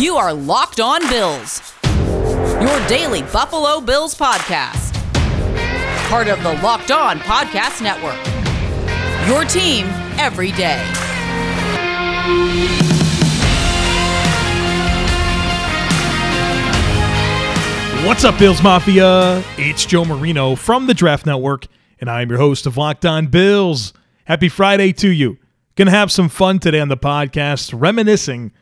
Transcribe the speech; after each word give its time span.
You 0.00 0.16
are 0.16 0.32
Locked 0.32 0.80
On 0.80 1.06
Bills, 1.10 1.74
your 1.84 2.88
daily 2.88 3.20
Buffalo 3.20 3.82
Bills 3.82 4.14
podcast. 4.14 4.94
Part 6.08 6.26
of 6.26 6.42
the 6.42 6.54
Locked 6.62 6.90
On 6.90 7.18
Podcast 7.18 7.82
Network. 7.82 8.16
Your 9.28 9.44
team 9.44 9.84
every 10.18 10.52
day. 10.52 10.82
What's 18.06 18.24
up, 18.24 18.38
Bills 18.38 18.62
Mafia? 18.62 19.44
It's 19.58 19.84
Joe 19.84 20.06
Marino 20.06 20.54
from 20.54 20.86
the 20.86 20.94
Draft 20.94 21.26
Network, 21.26 21.66
and 22.00 22.08
I'm 22.08 22.30
your 22.30 22.38
host 22.38 22.64
of 22.64 22.78
Locked 22.78 23.04
On 23.04 23.26
Bills. 23.26 23.92
Happy 24.24 24.48
Friday 24.48 24.94
to 24.94 25.10
you. 25.10 25.36
Gonna 25.76 25.90
have 25.90 26.10
some 26.10 26.30
fun 26.30 26.58
today 26.58 26.80
on 26.80 26.88
the 26.88 26.96
podcast, 26.96 27.78
reminiscing 27.78 28.52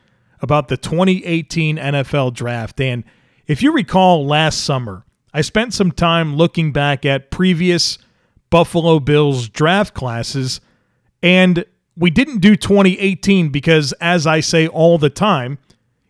about 0.41 0.67
the 0.67 0.77
2018 0.77 1.77
NFL 1.77 2.33
Draft. 2.33 2.79
And 2.79 3.03
if 3.47 3.61
you 3.61 3.71
recall 3.71 4.25
last 4.25 4.63
summer, 4.63 5.05
I 5.33 5.41
spent 5.41 5.73
some 5.73 5.91
time 5.91 6.35
looking 6.35 6.71
back 6.71 7.05
at 7.05 7.31
previous 7.31 7.97
Buffalo 8.49 8.99
Bills 8.99 9.47
draft 9.47 9.93
classes, 9.93 10.59
and 11.21 11.65
we 11.95 12.09
didn't 12.09 12.39
do 12.39 12.55
2018 12.55 13.49
because, 13.49 13.93
as 13.93 14.25
I 14.25 14.39
say 14.39 14.67
all 14.67 14.97
the 14.97 15.09
time, 15.09 15.59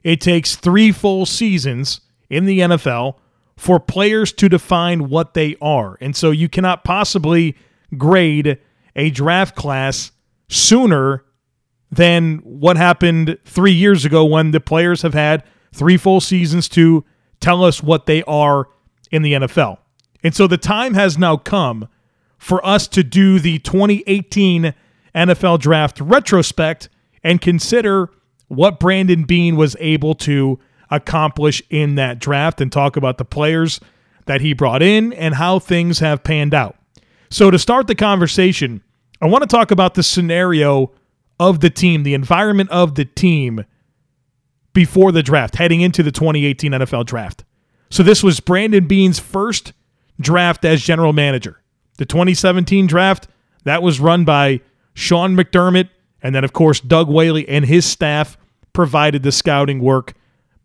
it 0.03 0.21
takes 0.21 0.55
three 0.55 0.91
full 0.91 1.25
seasons 1.25 2.01
in 2.29 2.45
the 2.45 2.59
NFL 2.59 3.15
for 3.57 3.79
players 3.79 4.31
to 4.33 4.47
define 4.47 5.09
what 5.09 5.33
they 5.33 5.57
are. 5.61 5.97
And 5.99 6.15
so 6.15 6.31
you 6.31 6.47
cannot 6.47 6.85
possibly 6.85 7.57
grade 7.97 8.57
a 8.95 9.09
draft 9.09 9.55
class 9.55 10.11
sooner 10.47 11.25
than 11.91 12.37
what 12.39 12.77
happened 12.77 13.37
three 13.45 13.71
years 13.71 14.05
ago 14.05 14.23
when 14.23 14.51
the 14.51 14.59
players 14.59 15.01
have 15.01 15.13
had 15.13 15.43
three 15.73 15.97
full 15.97 16.21
seasons 16.21 16.69
to 16.69 17.03
tell 17.39 17.63
us 17.63 17.81
what 17.81 18.05
they 18.05 18.23
are 18.23 18.67
in 19.11 19.21
the 19.21 19.33
NFL. 19.33 19.77
And 20.23 20.35
so 20.35 20.47
the 20.47 20.57
time 20.57 20.93
has 20.93 21.17
now 21.17 21.37
come 21.37 21.87
for 22.37 22.65
us 22.65 22.87
to 22.89 23.03
do 23.03 23.39
the 23.39 23.59
2018 23.59 24.73
NFL 25.15 25.59
draft 25.59 25.99
retrospect 25.99 26.89
and 27.23 27.41
consider 27.41 28.09
what 28.47 28.79
Brandon 28.79 29.23
Beane 29.23 29.55
was 29.55 29.75
able 29.79 30.15
to 30.15 30.59
accomplish 30.89 31.61
in 31.69 31.95
that 31.95 32.19
draft 32.19 32.61
and 32.61 32.71
talk 32.71 32.95
about 32.95 33.17
the 33.17 33.25
players 33.25 33.79
that 34.25 34.41
he 34.41 34.53
brought 34.53 34.81
in 34.81 35.13
and 35.13 35.35
how 35.35 35.59
things 35.59 35.99
have 35.99 36.23
panned 36.23 36.53
out. 36.53 36.75
So, 37.29 37.51
to 37.51 37.59
start 37.59 37.87
the 37.87 37.95
conversation, 37.95 38.81
I 39.21 39.27
want 39.27 39.43
to 39.43 39.47
talk 39.47 39.69
about 39.69 39.93
the 39.93 40.03
scenario 40.03 40.91
of 41.39 41.59
the 41.59 41.69
team, 41.69 42.03
the 42.03 42.13
environment 42.13 42.69
of 42.69 42.95
the 42.95 43.05
team 43.05 43.65
before 44.73 45.11
the 45.11 45.23
draft, 45.23 45.55
heading 45.55 45.81
into 45.81 46.03
the 46.03 46.11
2018 46.11 46.71
NFL 46.71 47.05
draft. 47.05 47.43
So, 47.89 48.03
this 48.03 48.23
was 48.23 48.39
Brandon 48.39 48.87
Beane's 48.87 49.19
first 49.19 49.73
draft 50.19 50.63
as 50.65 50.81
general 50.81 51.13
manager. 51.13 51.61
The 51.97 52.05
2017 52.05 52.87
draft, 52.87 53.27
that 53.63 53.81
was 53.81 53.99
run 53.99 54.25
by 54.25 54.61
Sean 54.93 55.35
McDermott, 55.35 55.89
and 56.21 56.35
then, 56.35 56.43
of 56.43 56.53
course, 56.53 56.79
Doug 56.79 57.09
Whaley 57.09 57.47
and 57.49 57.65
his 57.65 57.85
staff 57.85 58.37
provided 58.73 59.23
the 59.23 59.31
scouting 59.31 59.79
work 59.79 60.13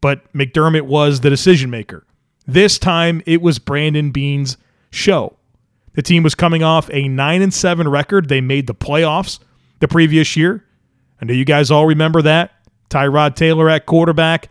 but 0.04 0.30
McDermott 0.34 0.82
was 0.82 1.20
the 1.20 1.30
decision 1.30 1.70
maker. 1.70 2.04
This 2.46 2.78
time 2.78 3.22
it 3.24 3.40
was 3.40 3.58
Brandon 3.58 4.10
Beane's 4.10 4.58
show. 4.90 5.38
The 5.94 6.02
team 6.02 6.22
was 6.22 6.34
coming 6.34 6.62
off 6.62 6.90
a 6.92 7.08
9 7.08 7.40
and 7.40 7.54
7 7.54 7.88
record. 7.88 8.28
They 8.28 8.42
made 8.42 8.66
the 8.66 8.74
playoffs 8.74 9.38
the 9.80 9.88
previous 9.88 10.36
year. 10.36 10.62
I 11.24 11.26
know 11.26 11.32
you 11.32 11.46
guys 11.46 11.70
all 11.70 11.86
remember 11.86 12.20
that. 12.20 12.52
Tyrod 12.90 13.34
Taylor 13.34 13.70
at 13.70 13.86
quarterback, 13.86 14.50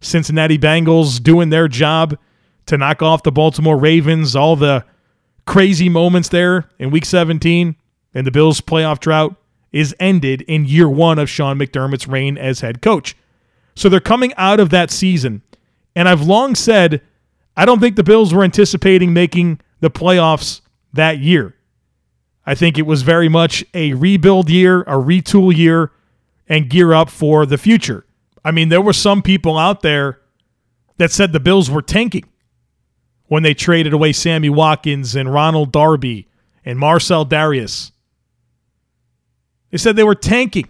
Cincinnati 0.00 0.58
Bengals 0.58 1.22
doing 1.22 1.50
their 1.50 1.68
job 1.68 2.18
to 2.66 2.76
knock 2.76 3.02
off 3.02 3.22
the 3.22 3.30
Baltimore 3.30 3.78
Ravens, 3.78 4.34
all 4.34 4.56
the 4.56 4.84
crazy 5.46 5.88
moments 5.88 6.30
there 6.30 6.68
in 6.80 6.90
week 6.90 7.04
17 7.04 7.76
and 8.14 8.26
the 8.26 8.32
Bills 8.32 8.60
playoff 8.60 8.98
drought 8.98 9.36
is 9.70 9.94
ended 10.00 10.42
in 10.42 10.64
year 10.64 10.88
1 10.88 11.20
of 11.20 11.30
Sean 11.30 11.56
McDermott's 11.56 12.08
reign 12.08 12.36
as 12.36 12.62
head 12.62 12.82
coach. 12.82 13.16
So 13.76 13.88
they're 13.88 14.00
coming 14.00 14.34
out 14.36 14.58
of 14.58 14.70
that 14.70 14.90
season. 14.90 15.42
And 15.94 16.08
I've 16.08 16.22
long 16.22 16.56
said, 16.56 17.00
I 17.56 17.64
don't 17.64 17.78
think 17.78 17.94
the 17.94 18.02
Bills 18.02 18.34
were 18.34 18.42
anticipating 18.42 19.12
making 19.12 19.60
the 19.78 19.90
playoffs 19.90 20.62
that 20.92 21.20
year. 21.20 21.54
I 22.44 22.56
think 22.56 22.76
it 22.76 22.86
was 22.86 23.02
very 23.02 23.28
much 23.28 23.64
a 23.72 23.92
rebuild 23.92 24.50
year, 24.50 24.80
a 24.80 24.94
retool 24.94 25.56
year, 25.56 25.92
and 26.48 26.70
gear 26.70 26.92
up 26.92 27.10
for 27.10 27.44
the 27.46 27.58
future. 27.58 28.04
I 28.44 28.50
mean, 28.50 28.68
there 28.68 28.80
were 28.80 28.92
some 28.92 29.22
people 29.22 29.58
out 29.58 29.82
there 29.82 30.20
that 30.96 31.12
said 31.12 31.32
the 31.32 31.40
Bills 31.40 31.70
were 31.70 31.82
tanking 31.82 32.24
when 33.26 33.42
they 33.42 33.54
traded 33.54 33.92
away 33.92 34.12
Sammy 34.12 34.48
Watkins 34.48 35.14
and 35.14 35.32
Ronald 35.32 35.70
Darby 35.70 36.28
and 36.64 36.78
Marcell 36.78 37.26
Dareus. 37.26 37.92
They 39.70 39.78
said 39.78 39.96
they 39.96 40.04
were 40.04 40.14
tanking. 40.14 40.68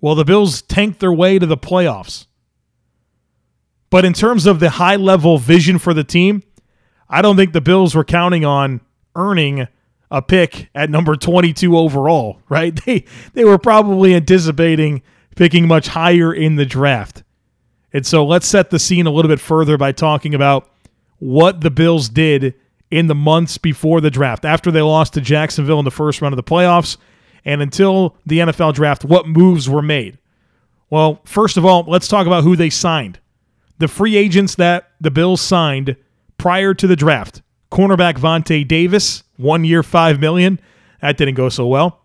Well, 0.00 0.14
the 0.14 0.24
Bills 0.24 0.62
tanked 0.62 1.00
their 1.00 1.12
way 1.12 1.38
to 1.38 1.46
the 1.46 1.56
playoffs. 1.56 2.26
But 3.88 4.04
in 4.04 4.12
terms 4.12 4.46
of 4.46 4.60
the 4.60 4.70
high 4.70 4.96
level 4.96 5.38
vision 5.38 5.78
for 5.78 5.94
the 5.94 6.04
team, 6.04 6.42
I 7.08 7.22
don't 7.22 7.36
think 7.36 7.52
the 7.52 7.60
Bills 7.60 7.94
were 7.94 8.04
counting 8.04 8.44
on 8.44 8.80
earning 9.14 9.68
a 10.10 10.22
pick 10.22 10.68
at 10.74 10.90
number 10.90 11.16
22 11.16 11.76
overall, 11.76 12.40
right? 12.48 12.78
They 12.84 13.04
they 13.34 13.44
were 13.44 13.58
probably 13.58 14.14
anticipating 14.14 15.02
picking 15.34 15.68
much 15.68 15.88
higher 15.88 16.32
in 16.32 16.56
the 16.56 16.66
draft. 16.66 17.22
And 17.92 18.06
so 18.06 18.26
let's 18.26 18.46
set 18.46 18.70
the 18.70 18.78
scene 18.78 19.06
a 19.06 19.10
little 19.10 19.28
bit 19.28 19.40
further 19.40 19.76
by 19.76 19.92
talking 19.92 20.34
about 20.34 20.70
what 21.18 21.60
the 21.60 21.70
Bills 21.70 22.08
did 22.08 22.54
in 22.90 23.06
the 23.06 23.14
months 23.14 23.58
before 23.58 24.00
the 24.00 24.10
draft. 24.10 24.44
After 24.44 24.70
they 24.70 24.82
lost 24.82 25.14
to 25.14 25.20
Jacksonville 25.20 25.78
in 25.78 25.84
the 25.84 25.90
first 25.90 26.20
round 26.20 26.32
of 26.32 26.36
the 26.36 26.42
playoffs, 26.42 26.96
and 27.44 27.62
until 27.62 28.16
the 28.26 28.40
NFL 28.40 28.74
draft, 28.74 29.04
what 29.04 29.28
moves 29.28 29.68
were 29.68 29.82
made? 29.82 30.18
Well, 30.90 31.20
first 31.24 31.56
of 31.56 31.64
all, 31.64 31.84
let's 31.86 32.08
talk 32.08 32.26
about 32.26 32.44
who 32.44 32.56
they 32.56 32.70
signed. 32.70 33.18
The 33.78 33.88
free 33.88 34.16
agents 34.16 34.54
that 34.56 34.90
the 35.00 35.10
Bills 35.10 35.40
signed 35.40 35.96
prior 36.38 36.74
to 36.74 36.86
the 36.86 36.96
draft. 36.96 37.42
Cornerback 37.70 38.14
Vontae 38.14 38.66
Davis, 38.66 39.22
one 39.36 39.64
year, 39.64 39.82
five 39.82 40.20
million. 40.20 40.60
That 41.00 41.16
didn't 41.16 41.34
go 41.34 41.48
so 41.48 41.66
well. 41.66 42.00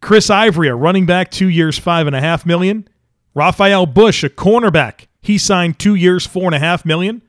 Chris 0.00 0.30
Ivory, 0.30 0.68
a 0.68 0.74
running 0.74 1.06
back, 1.06 1.30
two 1.30 1.48
years, 1.48 1.78
five 1.78 2.06
and 2.06 2.14
a 2.14 2.20
half 2.20 2.46
million. 2.46 2.88
Rafael 3.34 3.86
Bush, 3.86 4.22
a 4.24 4.28
cornerback, 4.28 5.06
he 5.20 5.38
signed 5.38 5.78
two 5.78 5.94
years, 5.94 6.26
four 6.26 6.44
and 6.44 6.54
a 6.54 6.58
half 6.58 6.84
million. 6.84 7.22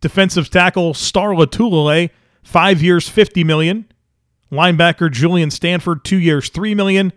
Defensive 0.00 0.50
tackle 0.50 0.94
Star 0.94 1.30
Lotulelei, 1.30 2.10
five 2.42 2.82
years, 2.82 3.08
fifty 3.08 3.44
million. 3.44 3.86
Linebacker 4.50 5.10
Julian 5.10 5.50
Stanford, 5.50 6.04
two 6.04 6.18
years, 6.18 6.48
three 6.48 6.74
million. 6.74 7.12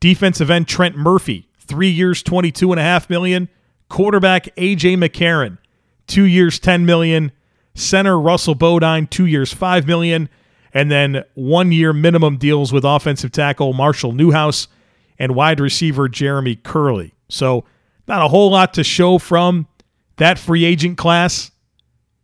Defensive 0.00 0.50
end 0.50 0.68
Trent 0.68 0.96
Murphy, 0.96 1.48
three 1.58 1.88
years, 1.88 2.22
twenty-two 2.22 2.72
and 2.72 2.80
a 2.80 2.84
half 2.84 3.08
million. 3.10 3.48
Quarterback 3.88 4.54
AJ 4.56 4.96
McCarron, 4.96 5.58
two 6.06 6.24
years, 6.24 6.58
ten 6.58 6.84
million. 6.86 7.32
Center 7.78 8.18
Russell 8.18 8.54
Bodine, 8.54 9.06
two 9.06 9.26
years, 9.26 9.52
five 9.52 9.86
million. 9.86 10.28
And 10.74 10.90
then 10.90 11.24
one 11.34 11.72
year 11.72 11.92
minimum 11.92 12.36
deals 12.36 12.72
with 12.72 12.84
offensive 12.84 13.32
tackle 13.32 13.72
Marshall 13.72 14.12
Newhouse 14.12 14.68
and 15.18 15.34
wide 15.34 15.60
receiver 15.60 16.08
Jeremy 16.08 16.56
Kerley. 16.56 17.12
So 17.28 17.64
not 18.06 18.22
a 18.22 18.28
whole 18.28 18.50
lot 18.50 18.74
to 18.74 18.84
show 18.84 19.18
from 19.18 19.66
that 20.16 20.38
free 20.38 20.64
agent 20.64 20.98
class. 20.98 21.50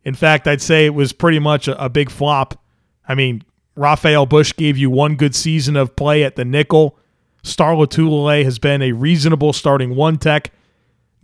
In 0.05 0.15
fact, 0.15 0.47
I'd 0.47 0.61
say 0.61 0.85
it 0.85 0.95
was 0.95 1.13
pretty 1.13 1.39
much 1.39 1.69
a, 1.69 1.83
a 1.83 1.89
big 1.89 2.11
flop. 2.11 2.63
I 3.09 3.15
mean, 3.15 3.43
Rafael 3.77 4.27
Bush 4.27 4.55
gave 4.55 4.77
you 4.77 4.91
one 4.91 5.17
good 5.17 5.35
season 5.35 5.77
of 5.77 5.97
play 5.97 6.23
at 6.23 6.37
the 6.37 6.45
nickel. 6.45 6.99
Star 7.43 7.75
Lotulelei 7.75 8.45
has 8.45 8.59
been 8.59 8.83
a 8.83 8.93
reasonable 8.93 9.53
starting 9.53 9.95
one 9.97 10.19
tech. 10.19 10.53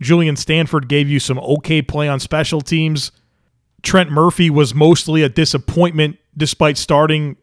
Julian 0.01 0.35
Stanford 0.35 0.87
gave 0.87 1.07
you 1.07 1.19
some 1.19 1.39
okay 1.39 1.81
play 1.81 2.07
on 2.07 2.19
special 2.19 2.61
teams. 2.61 3.11
Trent 3.83 4.11
Murphy 4.11 4.49
was 4.49 4.75
mostly 4.75 5.23
a 5.23 5.29
disappointment 5.29 6.17
despite 6.35 6.77
starting 6.77 7.37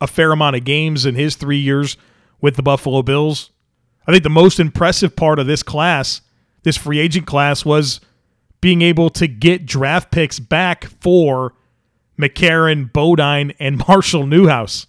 a 0.00 0.06
fair 0.06 0.32
amount 0.32 0.56
of 0.56 0.64
games 0.64 1.06
in 1.06 1.14
his 1.14 1.36
three 1.36 1.58
years 1.58 1.96
with 2.40 2.56
the 2.56 2.62
Buffalo 2.62 3.02
Bills. 3.02 3.50
I 4.06 4.12
think 4.12 4.22
the 4.22 4.30
most 4.30 4.60
impressive 4.60 5.16
part 5.16 5.38
of 5.38 5.46
this 5.46 5.62
class, 5.62 6.20
this 6.62 6.76
free 6.76 6.98
agent 6.98 7.26
class, 7.26 7.64
was 7.64 8.00
being 8.60 8.82
able 8.82 9.10
to 9.10 9.26
get 9.26 9.66
draft 9.66 10.10
picks 10.10 10.38
back 10.38 10.84
for 11.00 11.54
McCarron, 12.18 12.92
Bodine, 12.92 13.52
and 13.58 13.78
Marshall 13.88 14.26
Newhouse. 14.26 14.86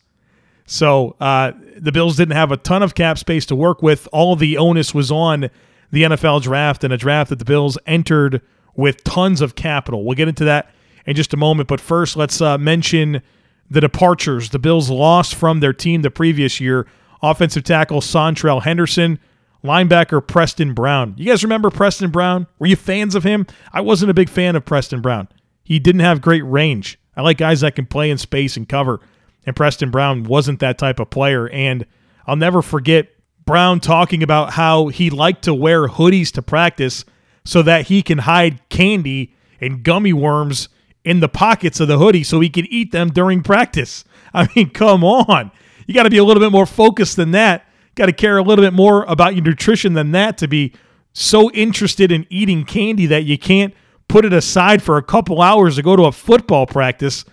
So 0.65 1.15
uh, 1.19 1.51
the 1.77 1.91
Bills 1.91 2.17
didn't 2.17 2.35
have 2.35 2.51
a 2.51 2.57
ton 2.57 2.81
of 2.81 2.95
cap 2.95 3.17
space 3.17 3.45
to 3.47 3.55
work 3.55 3.81
with. 3.83 4.07
All 4.11 4.35
the 4.35 4.57
onus 4.57 4.93
was 4.93 5.11
on 5.11 5.49
the 5.91 6.03
NFL 6.03 6.41
draft 6.41 6.83
and 6.83 6.91
a 6.91 6.97
draft 6.97 7.29
that 7.29 7.39
the 7.39 7.45
Bills 7.45 7.77
entered 7.85 8.41
with 8.75 9.03
tons 9.03 9.41
of 9.41 9.55
capital. 9.55 10.03
We'll 10.03 10.15
get 10.15 10.27
into 10.27 10.45
that 10.45 10.71
in 11.05 11.15
just 11.15 11.33
a 11.33 11.37
moment. 11.37 11.67
But 11.67 11.81
first, 11.81 12.15
let's 12.15 12.41
uh, 12.41 12.57
mention 12.57 13.21
the 13.69 13.81
departures. 13.81 14.49
The 14.49 14.59
Bills 14.59 14.89
lost 14.89 15.35
from 15.35 15.59
their 15.59 15.73
team 15.73 16.01
the 16.01 16.11
previous 16.11 16.59
year. 16.59 16.87
Offensive 17.21 17.63
tackle 17.63 18.01
Seantrel 18.01 18.63
Henderson 18.63 19.19
linebacker 19.65 20.25
Preston 20.25 20.73
Brown. 20.73 21.15
You 21.17 21.25
guys 21.25 21.43
remember 21.43 21.69
Preston 21.69 22.11
Brown? 22.11 22.47
Were 22.59 22.67
you 22.67 22.75
fans 22.75 23.15
of 23.15 23.23
him? 23.23 23.47
I 23.73 23.81
wasn't 23.81 24.11
a 24.11 24.13
big 24.13 24.29
fan 24.29 24.55
of 24.55 24.63
Preston 24.65 25.01
Brown. 25.01 25.27
He 25.63 25.79
didn't 25.79 26.01
have 26.01 26.21
great 26.21 26.43
range. 26.43 26.99
I 27.17 27.21
like 27.21 27.37
guys 27.37 27.61
that 27.61 27.75
can 27.75 27.87
play 27.87 28.11
in 28.11 28.17
space 28.17 28.55
and 28.55 28.69
cover, 28.69 28.99
and 29.45 29.55
Preston 29.55 29.89
Brown 29.89 30.23
wasn't 30.23 30.59
that 30.59 30.77
type 30.77 30.99
of 30.99 31.09
player. 31.09 31.49
And 31.49 31.85
I'll 32.27 32.35
never 32.35 32.61
forget 32.61 33.09
Brown 33.45 33.79
talking 33.79 34.21
about 34.21 34.51
how 34.53 34.87
he 34.87 35.09
liked 35.09 35.43
to 35.43 35.53
wear 35.53 35.87
hoodies 35.87 36.31
to 36.33 36.41
practice 36.41 37.05
so 37.43 37.61
that 37.61 37.87
he 37.87 38.01
can 38.01 38.19
hide 38.19 38.67
candy 38.69 39.33
and 39.59 39.83
gummy 39.83 40.13
worms 40.13 40.69
in 41.05 41.19
the 41.19 41.29
pockets 41.29 41.79
of 41.79 41.87
the 41.87 41.99
hoodie 41.99 42.23
so 42.23 42.39
he 42.41 42.49
can 42.49 42.65
eat 42.65 42.91
them 42.91 43.09
during 43.09 43.43
practice. 43.43 44.03
I 44.33 44.49
mean, 44.55 44.71
come 44.71 45.03
on. 45.03 45.51
You 45.87 45.93
got 45.93 46.03
to 46.03 46.09
be 46.09 46.17
a 46.17 46.23
little 46.23 46.41
bit 46.41 46.51
more 46.51 46.65
focused 46.65 47.15
than 47.15 47.31
that. 47.31 47.65
Got 47.93 48.07
to 48.07 48.13
care 48.13 48.37
a 48.37 48.43
little 48.43 48.65
bit 48.65 48.73
more 48.73 49.03
about 49.03 49.35
your 49.35 49.43
nutrition 49.43 49.93
than 49.93 50.11
that 50.11 50.37
to 50.39 50.47
be 50.47 50.73
so 51.13 51.49
interested 51.51 52.11
in 52.11 52.25
eating 52.29 52.65
candy 52.65 53.05
that 53.05 53.23
you 53.23 53.37
can't 53.37 53.73
put 54.09 54.25
it 54.25 54.33
aside 54.33 54.83
for 54.83 54.97
a 54.97 55.03
couple 55.03 55.41
hours 55.41 55.77
to 55.77 55.83
go 55.83 55.95
to 55.95 56.03
a 56.03 56.11
football 56.11 56.65
practice. 56.65 57.23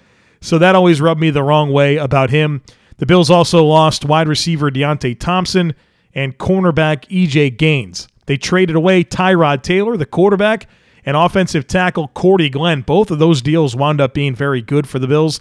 So 0.40 0.58
that 0.58 0.76
always 0.76 1.00
rubbed 1.00 1.20
me 1.20 1.30
the 1.30 1.42
wrong 1.42 1.72
way 1.72 1.96
about 1.96 2.30
him. 2.30 2.62
The 2.98 3.06
Bills 3.06 3.30
also 3.30 3.64
lost 3.64 4.04
wide 4.04 4.28
receiver 4.28 4.70
Deonte 4.70 5.18
Thompson 5.18 5.74
and 6.14 6.38
cornerback 6.38 7.08
EJ 7.08 7.56
Gaines. 7.56 8.06
They 8.26 8.36
traded 8.36 8.76
away 8.76 9.02
Tyrod 9.02 9.62
Taylor, 9.62 9.96
the 9.96 10.06
quarterback, 10.06 10.68
and 11.04 11.16
offensive 11.16 11.66
tackle 11.66 12.08
Cordy 12.08 12.48
Glenn. 12.48 12.82
Both 12.82 13.10
of 13.10 13.18
those 13.18 13.42
deals 13.42 13.74
wound 13.74 14.00
up 14.00 14.14
being 14.14 14.34
very 14.34 14.62
good 14.62 14.88
for 14.88 14.98
the 14.98 15.06
Bills. 15.06 15.40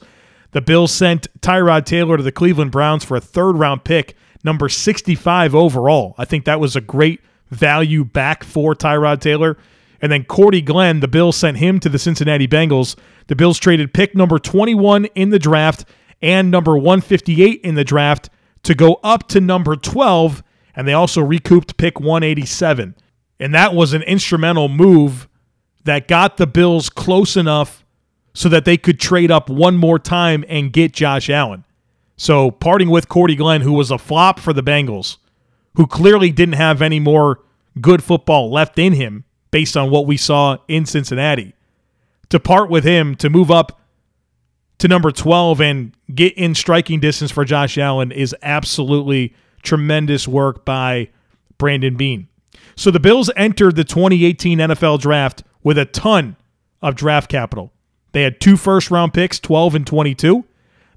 The 0.51 0.61
Bills 0.61 0.91
sent 0.91 1.27
Tyrod 1.41 1.85
Taylor 1.85 2.17
to 2.17 2.23
the 2.23 2.31
Cleveland 2.31 2.71
Browns 2.71 3.03
for 3.03 3.15
a 3.15 3.21
third 3.21 3.57
round 3.57 3.83
pick, 3.83 4.15
number 4.43 4.69
65 4.69 5.55
overall. 5.55 6.15
I 6.17 6.25
think 6.25 6.45
that 6.45 6.59
was 6.59 6.75
a 6.75 6.81
great 6.81 7.21
value 7.49 8.03
back 8.03 8.43
for 8.43 8.75
Tyrod 8.75 9.21
Taylor. 9.21 9.57
And 10.01 10.11
then 10.11 10.23
Cordy 10.23 10.61
Glenn, 10.61 10.99
the 10.99 11.07
Bills 11.07 11.37
sent 11.37 11.57
him 11.57 11.79
to 11.79 11.89
the 11.89 11.99
Cincinnati 11.99 12.47
Bengals. 12.47 12.95
The 13.27 13.35
Bills 13.35 13.59
traded 13.59 13.93
pick 13.93 14.15
number 14.15 14.39
21 14.39 15.05
in 15.05 15.29
the 15.29 15.39
draft 15.39 15.85
and 16.21 16.49
number 16.49 16.75
158 16.75 17.61
in 17.61 17.75
the 17.75 17.83
draft 17.83 18.29
to 18.63 18.75
go 18.75 18.99
up 19.03 19.27
to 19.29 19.41
number 19.41 19.75
12, 19.75 20.43
and 20.75 20.87
they 20.87 20.93
also 20.93 21.21
recouped 21.21 21.77
pick 21.77 21.99
187. 21.99 22.95
And 23.39 23.53
that 23.53 23.73
was 23.73 23.93
an 23.93 24.03
instrumental 24.03 24.67
move 24.67 25.27
that 25.83 26.07
got 26.07 26.37
the 26.37 26.47
Bills 26.47 26.89
close 26.89 27.35
enough 27.35 27.85
so 28.33 28.49
that 28.49 28.65
they 28.65 28.77
could 28.77 28.99
trade 28.99 29.31
up 29.31 29.49
one 29.49 29.77
more 29.77 29.99
time 29.99 30.45
and 30.47 30.71
get 30.71 30.93
Josh 30.93 31.29
Allen. 31.29 31.65
So 32.17 32.51
parting 32.51 32.89
with 32.89 33.09
Cordy 33.09 33.35
Glenn, 33.35 33.61
who 33.61 33.73
was 33.73 33.91
a 33.91 33.97
flop 33.97 34.39
for 34.39 34.53
the 34.53 34.63
Bengals, 34.63 35.17
who 35.75 35.87
clearly 35.87 36.31
didn't 36.31 36.53
have 36.55 36.81
any 36.81 36.99
more 36.99 37.39
good 37.79 38.03
football 38.03 38.51
left 38.51 38.77
in 38.77 38.93
him 38.93 39.23
based 39.49 39.75
on 39.75 39.89
what 39.89 40.05
we 40.05 40.17
saw 40.17 40.57
in 40.67 40.85
Cincinnati. 40.85 41.53
To 42.29 42.39
part 42.39 42.69
with 42.69 42.83
him 42.83 43.15
to 43.15 43.29
move 43.29 43.51
up 43.51 43.81
to 44.77 44.87
number 44.87 45.11
12 45.11 45.61
and 45.61 45.95
get 46.13 46.33
in 46.33 46.55
striking 46.55 46.99
distance 46.99 47.31
for 47.31 47.43
Josh 47.43 47.77
Allen 47.77 48.11
is 48.11 48.35
absolutely 48.41 49.35
tremendous 49.63 50.27
work 50.27 50.65
by 50.65 51.09
Brandon 51.57 51.95
Beane. 51.95 52.27
So 52.75 52.89
the 52.89 52.99
Bills 52.99 53.29
entered 53.35 53.75
the 53.75 53.83
2018 53.83 54.59
NFL 54.59 54.99
draft 54.99 55.43
with 55.63 55.77
a 55.77 55.85
ton 55.85 56.35
of 56.81 56.95
draft 56.95 57.29
capital. 57.29 57.71
They 58.11 58.23
had 58.23 58.41
two 58.41 58.57
first 58.57 58.91
round 58.91 59.13
picks, 59.13 59.39
12 59.39 59.75
and 59.75 59.87
22. 59.87 60.43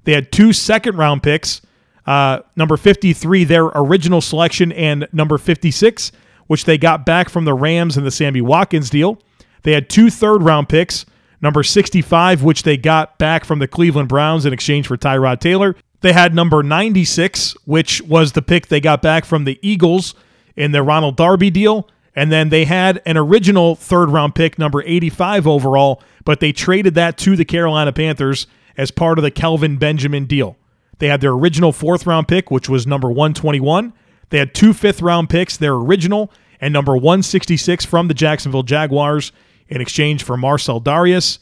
They 0.03 0.13
had 0.13 0.31
two 0.31 0.53
second 0.53 0.97
round 0.97 1.23
picks, 1.23 1.61
uh, 2.05 2.39
number 2.55 2.77
53, 2.77 3.43
their 3.43 3.65
original 3.65 4.21
selection, 4.21 4.71
and 4.71 5.07
number 5.11 5.37
56, 5.37 6.11
which 6.47 6.65
they 6.65 6.77
got 6.77 7.05
back 7.05 7.29
from 7.29 7.45
the 7.45 7.53
Rams 7.53 7.97
in 7.97 8.03
the 8.03 8.11
Sammy 8.11 8.41
Watkins 8.41 8.89
deal. 8.89 9.19
They 9.63 9.71
had 9.71 9.89
two 9.89 10.09
third 10.09 10.43
round 10.43 10.69
picks, 10.69 11.05
number 11.41 11.63
65, 11.63 12.43
which 12.43 12.63
they 12.63 12.77
got 12.77 13.17
back 13.17 13.45
from 13.45 13.59
the 13.59 13.67
Cleveland 13.67 14.09
Browns 14.09 14.45
in 14.45 14.53
exchange 14.53 14.87
for 14.87 14.97
Tyrod 14.97 15.39
Taylor. 15.39 15.75
They 16.01 16.13
had 16.13 16.35
number 16.35 16.61
96, 16.61 17.55
which 17.65 18.01
was 18.03 18.33
the 18.33 18.43
pick 18.43 18.67
they 18.67 18.79
got 18.79 19.01
back 19.01 19.25
from 19.25 19.45
the 19.45 19.57
Eagles 19.63 20.13
in 20.55 20.71
the 20.71 20.83
Ronald 20.83 21.17
Darby 21.17 21.49
deal. 21.49 21.89
And 22.15 22.31
then 22.31 22.49
they 22.49 22.65
had 22.65 23.01
an 23.05 23.17
original 23.17 23.75
third 23.75 24.09
round 24.09 24.35
pick, 24.35 24.57
number 24.57 24.81
85 24.83 25.47
overall, 25.47 26.01
but 26.23 26.39
they 26.39 26.51
traded 26.51 26.95
that 26.95 27.17
to 27.19 27.35
the 27.35 27.45
Carolina 27.45 27.91
Panthers 27.91 28.47
as 28.77 28.91
part 28.91 29.19
of 29.19 29.23
the 29.23 29.31
Kelvin 29.31 29.77
Benjamin 29.77 30.25
deal. 30.25 30.57
They 30.99 31.07
had 31.07 31.21
their 31.21 31.31
original 31.31 31.71
fourth 31.71 32.05
round 32.05 32.27
pick, 32.27 32.49
which 32.49 32.69
was 32.69 32.87
number 32.87 33.09
121. 33.09 33.93
They 34.29 34.39
had 34.39 34.53
two 34.53 34.73
fifth 34.73 35.01
round 35.01 35.29
picks, 35.29 35.57
their 35.57 35.73
original 35.73 36.31
and 36.61 36.73
number 36.73 36.93
166 36.93 37.85
from 37.85 38.07
the 38.07 38.13
Jacksonville 38.13 38.63
Jaguars 38.63 39.31
in 39.67 39.81
exchange 39.81 40.23
for 40.23 40.37
Marcell 40.37 40.81
Dareus. 40.81 41.39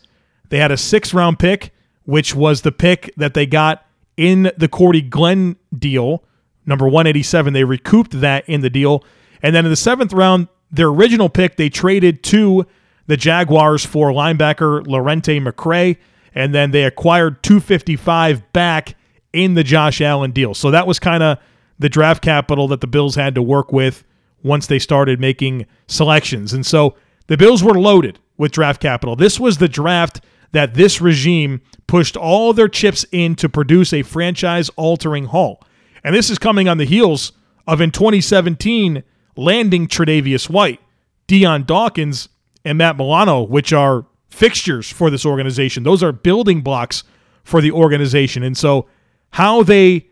They 0.49 0.57
had 0.57 0.71
a 0.71 0.77
sixth 0.77 1.13
round 1.13 1.39
pick, 1.39 1.71
which 2.05 2.35
was 2.35 2.61
the 2.61 2.71
pick 2.71 3.13
that 3.17 3.33
they 3.33 3.45
got 3.45 3.85
in 4.17 4.51
the 4.57 4.67
Cordy 4.67 5.01
Glenn 5.01 5.55
deal, 5.77 6.23
number 6.65 6.85
187. 6.85 7.53
They 7.53 7.63
recouped 7.63 8.19
that 8.21 8.47
in 8.47 8.61
the 8.61 8.69
deal. 8.69 9.03
And 9.41 9.55
then 9.55 9.65
in 9.65 9.71
the 9.71 9.77
seventh 9.77 10.13
round, 10.13 10.47
their 10.73 10.87
original 10.87 11.29
pick, 11.29 11.55
they 11.55 11.69
traded 11.69 12.23
to 12.23 12.65
the 13.07 13.15
Jaguars 13.15 13.85
for 13.85 14.09
linebacker 14.09 14.85
Lerentee 14.85 15.41
McCray, 15.41 15.97
and 16.33 16.53
then 16.53 16.71
they 16.71 16.83
acquired 16.83 17.43
255 17.43 18.51
back 18.51 18.95
in 19.31 19.53
the 19.53 19.63
Josh 19.63 20.01
Allen 20.01 20.31
deal. 20.31 20.53
So 20.53 20.71
that 20.71 20.87
was 20.87 20.99
kind 20.99 21.23
of 21.23 21.37
the 21.79 21.89
draft 21.89 22.23
capital 22.23 22.67
that 22.69 22.81
the 22.81 22.87
Bills 22.87 23.15
had 23.15 23.35
to 23.35 23.41
work 23.41 23.71
with 23.71 24.03
once 24.41 24.67
they 24.67 24.79
started 24.79 25.19
making 25.19 25.65
selections. 25.87 26.53
And 26.53 26.65
so 26.65 26.95
the 27.27 27.37
Bills 27.37 27.63
were 27.63 27.79
loaded 27.79 28.19
with 28.37 28.51
draft 28.51 28.81
capital. 28.81 29.15
This 29.15 29.39
was 29.39 29.57
the 29.57 29.69
draft 29.69 30.21
that 30.51 30.73
this 30.73 31.01
regime 31.01 31.61
pushed 31.87 32.17
all 32.17 32.53
their 32.53 32.67
chips 32.67 33.05
in 33.11 33.35
to 33.35 33.49
produce 33.49 33.93
a 33.93 34.03
franchise 34.03 34.69
altering 34.75 35.25
haul. 35.25 35.61
And 36.03 36.15
this 36.15 36.29
is 36.29 36.39
coming 36.39 36.67
on 36.67 36.77
the 36.77 36.85
heels 36.85 37.31
of 37.67 37.79
in 37.79 37.91
2017 37.91 39.03
landing 39.35 39.87
Tre'Davious 39.87 40.49
White, 40.49 40.79
Dion 41.27 41.63
Dawkins, 41.63 42.29
and 42.65 42.77
Matt 42.77 42.97
Milano, 42.97 43.41
which 43.41 43.73
are 43.73 44.05
fixtures 44.29 44.89
for 44.89 45.09
this 45.09 45.25
organization. 45.25 45.83
Those 45.83 46.03
are 46.03 46.11
building 46.11 46.61
blocks 46.61 47.03
for 47.43 47.61
the 47.61 47.71
organization. 47.71 48.43
And 48.43 48.57
so, 48.57 48.87
how 49.31 49.63
they 49.63 50.07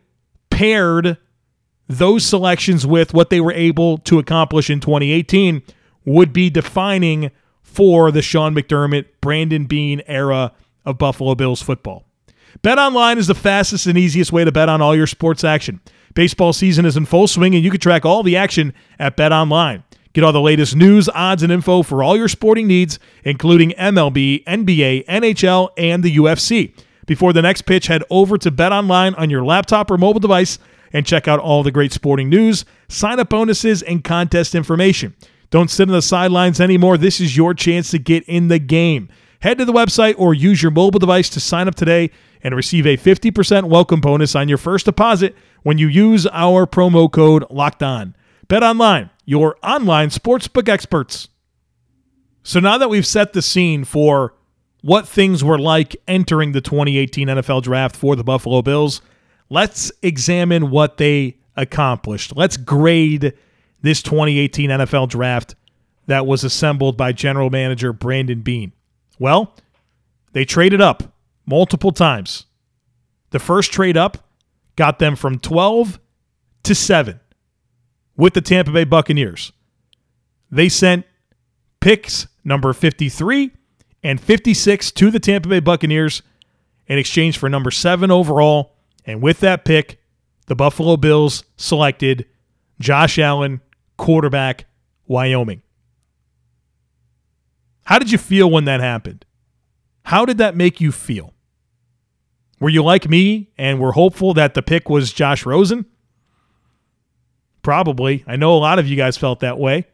paired 0.50 1.18
those 1.88 2.26
selections 2.26 2.86
with 2.86 3.14
what 3.14 3.30
they 3.30 3.42
were 3.42 3.54
able 3.54 3.98
to 4.00 4.20
accomplish 4.20 4.70
in 4.70 4.80
2018 4.80 5.62
would 6.06 6.34
be 6.34 6.50
defining 6.50 7.32
for 7.62 8.12
the 8.12 8.22
Sean 8.22 8.56
McDermott, 8.56 9.06
Brandon 9.22 9.66
Beane 9.66 10.02
era 10.08 10.54
of 10.86 10.98
Buffalo 10.98 11.36
Bills 11.36 11.62
football. 11.62 12.06
Bet 12.62 12.78
online 12.78 13.18
is 13.18 13.28
the 13.28 13.36
fastest 13.36 13.88
and 13.88 13.98
easiest 13.98 14.32
way 14.32 14.44
to 14.44 14.52
bet 14.52 14.70
on 14.70 14.82
all 14.82 14.96
your 14.96 15.08
sports 15.08 15.44
action. 15.44 15.80
Baseball 16.14 16.54
season 16.54 16.86
is 16.86 16.98
in 16.98 17.06
full 17.06 17.28
swing, 17.28 17.56
and 17.56 17.64
you 17.64 17.72
can 17.72 17.80
track 17.80 18.06
all 18.06 18.24
the 18.24 18.36
action 18.36 18.74
at 19.00 19.16
Bet 19.16 19.32
Online. 19.32 19.84
Get 20.14 20.24
all 20.26 20.34
the 20.34 20.42
latest 20.42 20.76
news, 20.76 21.08
odds, 21.10 21.42
and 21.42 21.52
info 21.52 21.84
for 21.84 22.04
all 22.04 22.18
your 22.18 22.28
sporting 22.28 22.68
needs, 22.68 23.00
including 23.24 23.72
MLB, 23.72 24.44
NBA, 24.44 25.06
NHL, 25.06 25.70
and 25.78 26.04
the 26.04 26.18
UFC. 26.18 26.74
Before 27.06 27.32
the 27.32 27.42
next 27.42 27.62
pitch, 27.62 27.88
head 27.88 28.04
over 28.10 28.38
to 28.38 28.52
Bet 28.52 28.74
Online 28.74 29.16
on 29.16 29.30
your 29.30 29.46
laptop 29.46 29.90
or 29.90 29.98
mobile 29.98 30.20
device 30.20 30.60
and 30.94 31.06
check 31.06 31.28
out 31.28 31.40
all 31.40 31.64
the 31.64 31.72
great 31.72 31.94
sporting 31.94 32.30
news, 32.30 32.66
sign 32.90 33.20
up 33.20 33.30
bonuses, 33.30 33.82
and 33.82 34.04
contest 34.04 34.54
information. 34.54 35.16
Don't 35.50 35.70
sit 35.70 35.88
on 35.88 35.94
the 35.94 36.02
sidelines 36.02 36.60
anymore. 36.60 36.98
This 36.98 37.20
is 37.22 37.36
your 37.38 37.54
chance 37.54 37.92
to 37.92 38.00
get 38.00 38.24
in 38.24 38.50
the 38.50 38.60
game. 38.60 39.10
Head 39.42 39.58
to 39.58 39.66
the 39.66 39.74
website 39.74 40.16
or 40.18 40.34
use 40.34 40.62
your 40.62 40.72
mobile 40.72 41.00
device 41.00 41.30
to 41.30 41.40
sign 41.40 41.68
up 41.68 41.76
today 41.76 42.12
and 42.44 42.56
receive 42.56 42.86
a 42.86 42.98
50% 42.98 43.66
welcome 43.66 44.02
bonus 44.02 44.36
on 44.36 44.50
your 44.50 44.58
first 44.58 44.86
deposit 44.86 45.36
when 45.64 45.78
you 45.78 45.88
use 45.88 46.28
our 46.28 46.66
promo 46.66 47.12
code 47.12 47.46
Locked 47.50 47.84
On. 47.84 48.16
Bet 48.48 48.64
online, 48.64 49.10
your 49.26 49.56
online 49.64 50.10
sportsbook 50.10 50.68
experts. 50.68 51.30
So 52.44 52.60
now 52.60 52.78
that 52.78 52.90
we've 52.90 53.06
set 53.06 53.34
the 53.34 53.42
scene 53.42 53.84
for 53.84 54.34
what 54.82 55.08
things 55.08 55.44
were 55.44 55.60
like 55.60 55.96
entering 56.08 56.52
the 56.52 56.62
2018 56.62 57.28
NFL 57.28 57.62
draft 57.64 57.96
for 57.96 58.16
the 58.16 58.24
Buffalo 58.24 58.62
Bills, 58.62 59.02
let's 59.50 59.92
examine 60.02 60.72
what 60.72 60.98
they 60.98 61.38
accomplished. 61.56 62.36
Let's 62.36 62.58
grade 62.58 63.34
this 63.82 64.02
2018 64.02 64.70
NFL 64.70 65.10
draft 65.10 65.56
that 66.08 66.26
was 66.26 66.44
assembled 66.44 66.98
by 66.98 67.12
general 67.12 67.50
manager 67.50 67.94
Brandon 67.94 68.42
Beane. 68.42 68.74
Well, 69.20 69.56
they 70.34 70.46
traded 70.46 70.82
up 70.82 71.14
multiple 71.46 71.92
times. 71.92 72.46
The 73.32 73.40
first 73.40 73.72
trade 73.72 73.98
up 73.98 74.30
got 74.76 75.00
them 75.00 75.16
from 75.16 75.40
12 75.40 76.00
to 76.64 76.76
7 76.76 77.20
with 78.16 78.34
the 78.34 78.42
Tampa 78.42 78.72
Bay 78.72 78.84
Buccaneers. 78.84 79.52
They 80.50 80.70
sent 80.70 81.06
picks 81.80 82.28
number 82.44 82.74
53 82.74 83.52
and 84.04 84.20
56 84.20 84.92
to 84.92 85.12
the 85.12 85.20
Tampa 85.20 85.50
Bay 85.50 85.60
Buccaneers 85.60 86.22
in 86.88 86.98
exchange 86.98 87.38
for 87.38 87.50
number 87.50 87.72
7 87.72 88.12
overall. 88.12 88.76
And 89.06 89.22
with 89.22 89.40
that 89.40 89.66
pick, 89.66 90.00
the 90.48 90.56
Buffalo 90.56 90.98
Bills 90.98 91.44
selected 91.56 92.26
Josh 92.80 93.18
Allen, 93.18 93.62
quarterback, 93.98 94.66
Wyoming. 95.08 95.62
How 97.84 98.00
did 98.00 98.12
you 98.12 98.18
feel 98.18 98.50
when 98.50 98.66
that 98.66 98.80
happened? 98.80 99.26
How 100.04 100.26
did 100.26 100.38
that 100.40 100.56
make 100.56 100.82
you 100.82 100.92
feel? 100.92 101.34
Were 102.60 102.70
you 102.70 102.84
like 102.84 103.10
me 103.10 103.50
and 103.58 103.80
were 103.80 103.92
hopeful 103.92 104.34
that 104.36 104.54
the 104.54 104.62
pick 104.62 104.90
was 104.90 105.12
Josh 105.12 105.46
Rosen? 105.46 105.86
Probably. 107.64 108.24
I 108.28 108.36
know 108.36 108.54
a 108.54 108.60
lot 108.60 108.80
of 108.80 108.88
you 108.88 108.96
guys 108.96 109.18
felt 109.18 109.40
that 109.40 109.58
way. 109.58 109.88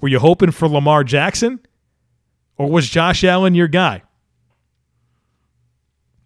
Were 0.00 0.08
you 0.08 0.18
hoping 0.18 0.50
for 0.50 0.68
Lamar 0.68 1.04
Jackson? 1.04 1.60
Or 2.58 2.68
was 2.68 2.88
Josh 2.88 3.24
Allen 3.24 3.54
your 3.54 3.68
guy? 3.68 4.02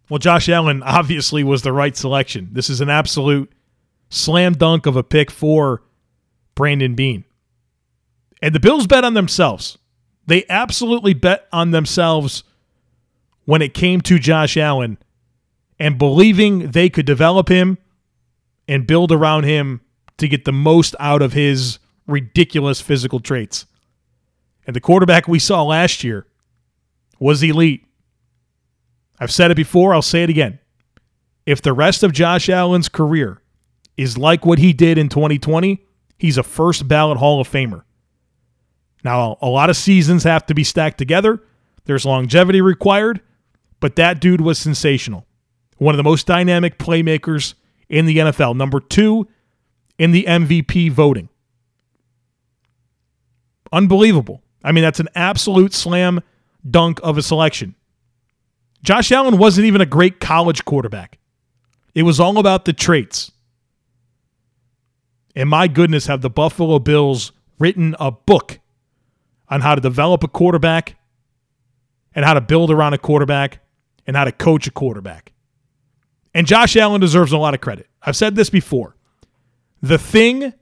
Well, 0.08 0.18
Josh 0.18 0.48
Allen 0.48 0.82
obviously 0.82 1.44
was 1.44 1.62
the 1.62 1.72
right 1.72 1.96
selection. 1.96 2.48
This 2.52 2.68
is 2.68 2.80
an 2.80 2.90
absolute 2.90 3.50
slam 4.10 4.54
dunk 4.54 4.86
of 4.86 4.96
a 4.96 5.04
pick 5.04 5.30
for 5.30 5.82
Brandon 6.54 6.94
Beane. 6.94 7.24
And 8.42 8.54
the 8.54 8.60
Bills 8.60 8.86
bet 8.86 9.04
on 9.04 9.14
themselves. 9.14 9.78
They 10.26 10.44
absolutely 10.48 11.14
bet 11.14 11.46
on 11.52 11.70
themselves 11.70 12.44
when 13.50 13.62
it 13.62 13.74
came 13.74 14.00
to 14.00 14.16
Josh 14.16 14.56
Allen 14.56 14.96
and 15.76 15.98
believing 15.98 16.70
they 16.70 16.88
could 16.88 17.04
develop 17.04 17.48
him 17.48 17.78
and 18.68 18.86
build 18.86 19.10
around 19.10 19.42
him 19.42 19.80
to 20.18 20.28
get 20.28 20.44
the 20.44 20.52
most 20.52 20.94
out 21.00 21.20
of 21.20 21.32
his 21.32 21.80
ridiculous 22.06 22.80
physical 22.80 23.18
traits. 23.18 23.66
And 24.68 24.76
the 24.76 24.80
quarterback 24.80 25.26
we 25.26 25.40
saw 25.40 25.64
last 25.64 26.04
year 26.04 26.28
was 27.18 27.42
elite. 27.42 27.84
I've 29.18 29.32
said 29.32 29.50
it 29.50 29.56
before, 29.56 29.94
I'll 29.94 30.00
say 30.00 30.22
it 30.22 30.30
again. 30.30 30.60
If 31.44 31.60
the 31.60 31.72
rest 31.72 32.04
of 32.04 32.12
Josh 32.12 32.48
Allen's 32.48 32.88
career 32.88 33.42
is 33.96 34.16
like 34.16 34.46
what 34.46 34.60
he 34.60 34.72
did 34.72 34.96
in 34.96 35.08
2020, 35.08 35.84
he's 36.18 36.38
a 36.38 36.44
first 36.44 36.86
ballot 36.86 37.18
Hall 37.18 37.40
of 37.40 37.50
Famer. 37.50 37.82
Now, 39.02 39.38
a 39.42 39.48
lot 39.48 39.70
of 39.70 39.76
seasons 39.76 40.22
have 40.22 40.46
to 40.46 40.54
be 40.54 40.62
stacked 40.62 40.98
together. 40.98 41.42
There's 41.86 42.06
longevity 42.06 42.60
required, 42.60 43.20
but 43.80 43.96
that 43.96 44.20
dude 44.20 44.40
was 44.40 44.58
sensational. 44.58 45.26
One 45.78 45.94
of 45.94 45.96
the 45.96 46.04
most 46.04 46.26
dynamic 46.26 46.78
playmakers 46.78 47.54
in 47.88 48.06
the 48.06 48.18
NFL. 48.18 48.56
Number 48.56 48.80
two 48.80 49.26
in 49.98 50.12
the 50.12 50.24
MVP 50.24 50.90
voting. 50.92 51.28
Unbelievable. 53.72 54.42
I 54.62 54.72
mean, 54.72 54.82
that's 54.82 55.00
an 55.00 55.08
absolute 55.14 55.72
slam 55.72 56.20
dunk 56.68 57.00
of 57.02 57.16
a 57.16 57.22
selection. 57.22 57.74
Josh 58.82 59.12
Allen 59.12 59.38
wasn't 59.38 59.66
even 59.66 59.80
a 59.80 59.86
great 59.86 60.20
college 60.20 60.64
quarterback. 60.64 61.18
It 61.94 62.02
was 62.02 62.20
all 62.20 62.38
about 62.38 62.64
the 62.64 62.72
traits. 62.72 63.32
And 65.34 65.48
my 65.48 65.68
goodness, 65.68 66.06
have 66.06 66.22
the 66.22 66.30
Buffalo 66.30 66.78
Bills 66.78 67.32
written 67.58 67.94
a 68.00 68.10
book 68.10 68.58
on 69.48 69.60
how 69.60 69.74
to 69.74 69.80
develop 69.80 70.24
a 70.24 70.28
quarterback 70.28 70.96
and 72.14 72.24
how 72.24 72.34
to 72.34 72.40
build 72.40 72.70
around 72.70 72.94
a 72.94 72.98
quarterback 72.98 73.60
and 74.06 74.16
how 74.16 74.24
to 74.24 74.32
coach 74.32 74.66
a 74.66 74.70
quarterback. 74.70 75.32
And 76.34 76.46
Josh 76.46 76.76
Allen 76.76 77.00
deserves 77.00 77.32
a 77.32 77.38
lot 77.38 77.54
of 77.54 77.60
credit. 77.60 77.86
I've 78.02 78.16
said 78.16 78.36
this 78.36 78.50
before. 78.50 78.96
The 79.82 79.98
thing 79.98 80.52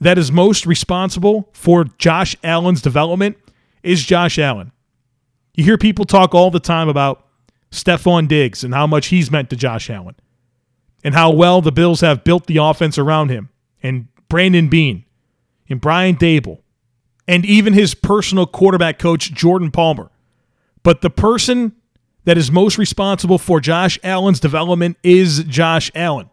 that 0.00 0.18
is 0.18 0.30
most 0.30 0.66
responsible 0.66 1.48
for 1.52 1.84
Josh 1.98 2.36
Allen's 2.44 2.82
development 2.82 3.36
is 3.82 4.04
Josh 4.04 4.38
Allen. 4.38 4.72
You 5.54 5.64
hear 5.64 5.78
people 5.78 6.04
talk 6.04 6.34
all 6.34 6.50
the 6.50 6.60
time 6.60 6.88
about 6.88 7.26
Stefon 7.70 8.28
Diggs 8.28 8.62
and 8.62 8.74
how 8.74 8.86
much 8.86 9.06
he's 9.06 9.30
meant 9.30 9.50
to 9.50 9.56
Josh 9.56 9.88
Allen 9.90 10.14
and 11.02 11.14
how 11.14 11.30
well 11.30 11.62
the 11.62 11.72
Bills 11.72 12.00
have 12.02 12.24
built 12.24 12.46
the 12.46 12.58
offense 12.58 12.98
around 12.98 13.30
him 13.30 13.48
and 13.82 14.08
Brandon 14.28 14.68
Beane 14.68 15.04
and 15.68 15.80
Brian 15.80 16.16
Daboll 16.16 16.60
and 17.26 17.44
even 17.44 17.72
his 17.72 17.94
personal 17.94 18.46
quarterback 18.46 18.98
coach, 18.98 19.32
Jordan 19.32 19.70
Palmer. 19.70 20.10
But 20.82 21.00
the 21.00 21.10
person 21.10 21.72
that 22.26 22.36
is 22.36 22.50
most 22.50 22.76
responsible 22.76 23.38
for 23.38 23.60
Josh 23.60 23.98
Allen's 24.02 24.40
development 24.40 24.98
is 25.02 25.44
Josh 25.44 25.90
Allen. 25.94 26.28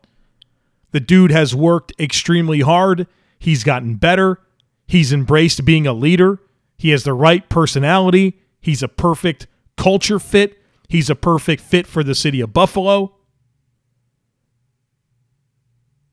The 0.92 1.00
dude 1.00 1.32
has 1.32 1.56
worked 1.56 1.94
extremely 2.00 2.62
hard. 2.62 3.08
He's 3.40 3.64
gotten 3.64 3.96
better. 3.96 4.40
He's 4.88 5.14
embraced 5.14 5.64
being 5.64 5.88
a 5.88 5.94
leader. 5.94 6.40
He 6.78 6.90
has 6.90 7.04
the 7.04 7.14
right 7.14 7.48
personality. 7.48 8.40
He's 8.60 8.82
a 8.84 8.88
perfect 8.88 9.48
culture 9.78 10.20
fit. 10.20 10.58
He's 10.90 11.10
a 11.10 11.16
perfect 11.16 11.62
fit 11.62 11.86
for 11.86 12.04
the 12.04 12.16
city 12.16 12.42
of 12.42 12.54
Buffalo. 12.54 13.16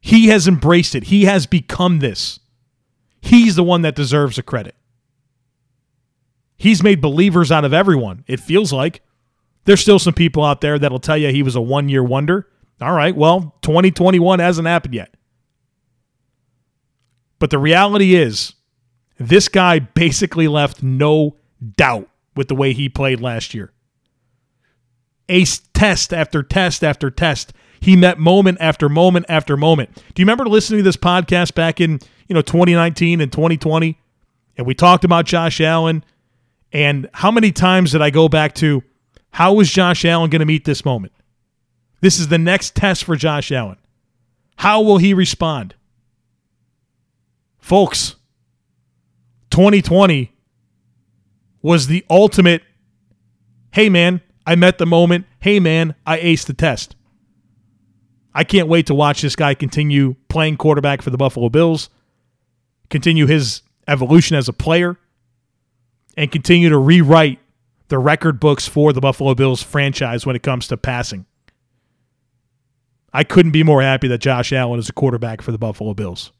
He 0.01 0.29
has 0.29 0.47
embraced 0.47 0.95
it. 0.95 1.05
He 1.05 1.25
has 1.25 1.47
become 1.47 2.01
this. 2.01 2.39
He's 3.23 3.57
the 3.57 3.65
one 3.65 3.83
that 3.83 3.97
deserves 3.97 4.37
the 4.37 4.43
credit. 4.43 4.75
He's 6.57 6.83
made 6.83 7.01
believers 7.01 7.51
out 7.51 7.65
of 7.65 7.73
everyone, 7.73 8.25
it 8.27 8.41
feels 8.41 8.73
like. 8.73 9.03
There's 9.65 9.81
still 9.81 9.99
some 9.99 10.15
people 10.15 10.45
out 10.45 10.61
there 10.61 10.79
that'll 10.79 10.99
tell 10.99 11.17
you 11.17 11.29
he 11.29 11.43
was 11.43 11.57
a 11.57 11.61
one 11.61 11.89
year 11.89 12.03
wonder. 12.03 12.49
All 12.81 12.93
right, 12.93 13.15
well, 13.15 13.55
2021 13.63 14.39
hasn't 14.39 14.67
happened 14.67 14.95
yet. 14.95 15.15
But 17.39 17.51
the 17.51 17.59
reality 17.59 18.15
is, 18.15 18.55
this 19.19 19.49
guy 19.49 19.81
basically 19.81 20.49
left 20.49 20.83
no 20.83 21.37
doubt 21.77 22.09
with 22.35 22.49
the 22.49 22.55
way 22.55 22.73
he 22.73 22.89
played 22.89 23.21
last 23.21 23.55
year. 23.55 23.73
Ace 25.29 25.61
test 25.75 26.13
after 26.13 26.43
test 26.43 26.83
after 26.83 27.11
test. 27.11 27.53
He 27.81 27.97
met 27.97 28.19
moment 28.19 28.59
after 28.61 28.89
moment 28.89 29.27
after 29.29 29.57
moment. 29.57 29.95
Do 29.95 30.21
you 30.21 30.25
remember 30.25 30.47
listening 30.47 30.79
to 30.79 30.85
this 30.85 30.97
podcast 30.97 31.55
back 31.55 31.81
in, 31.81 31.99
you 32.29 32.35
know, 32.35 32.43
2019 32.43 33.21
and 33.21 33.31
2020? 33.33 33.99
And 34.57 34.67
we 34.67 34.75
talked 34.75 35.05
about 35.05 35.25
Josh 35.27 35.61
Allen. 35.61 36.05
And 36.73 37.09
how 37.13 37.31
many 37.31 37.53
times 37.53 37.93
did 37.93 38.03
I 38.03 38.11
go 38.11 38.29
back 38.29 38.55
to 38.57 38.83
how 39.33 39.61
is 39.61 39.71
Josh 39.71 40.05
Allen 40.05 40.31
going 40.31 40.41
to 40.41 40.47
meet 40.47 40.65
this 40.65 40.85
moment? 40.85 41.13
This 42.01 42.19
is 42.19 42.29
the 42.29 42.39
next 42.39 42.75
test 42.75 43.05
for 43.05 43.17
Josh 43.17 43.53
Allen. 43.53 43.77
How 44.57 44.81
will 44.81 44.99
he 44.99 45.15
respond? 45.15 45.75
Folks, 47.59 48.17
2020 49.51 50.33
was 51.63 51.87
the 51.87 52.05
ultimate 52.09 52.63
hey, 53.73 53.89
man, 53.89 54.21
I 54.47 54.57
met 54.57 54.79
the 54.79 54.87
moment. 54.87 55.27
Hey, 55.39 55.61
man, 55.61 55.95
I 56.07 56.19
aced 56.19 56.47
the 56.47 56.55
test. 56.55 56.97
I 58.35 58.45
can't 58.45 58.69
wait 58.69 58.87
to 58.87 58.95
watch 58.95 59.23
this 59.23 59.37
guy 59.37 59.55
continue 59.55 60.17
playing 60.29 60.57
quarterback 60.57 61.03
for 61.03 61.11
the 61.11 61.17
Buffalo 61.17 61.49
Bills, 61.49 61.89
continue 62.89 63.27
his 63.27 63.63
evolution 63.89 64.37
as 64.37 64.49
a 64.49 64.53
player, 64.53 64.97
and 66.17 66.31
continue 66.31 66.69
to 66.69 66.79
rewrite 66.79 67.39
the 67.91 67.99
record 67.99 68.41
books 68.41 68.67
for 68.67 68.93
the 68.93 69.01
Buffalo 69.01 69.35
Bills 69.35 69.63
franchise 69.63 70.25
when 70.25 70.37
it 70.37 70.43
comes 70.43 70.69
to 70.69 70.77
passing. 70.77 71.27
I 73.13 73.25
couldn't 73.25 73.51
be 73.51 73.65
more 73.65 73.83
happy 73.83 74.07
that 74.09 74.19
Josh 74.19 74.53
Allen 74.53 74.79
is 74.79 74.89
a 74.89 74.93
quarterback 74.93 75.43
for 75.43 75.51
the 75.51 75.59
Buffalo 75.59 75.93
Bills. 75.93 76.31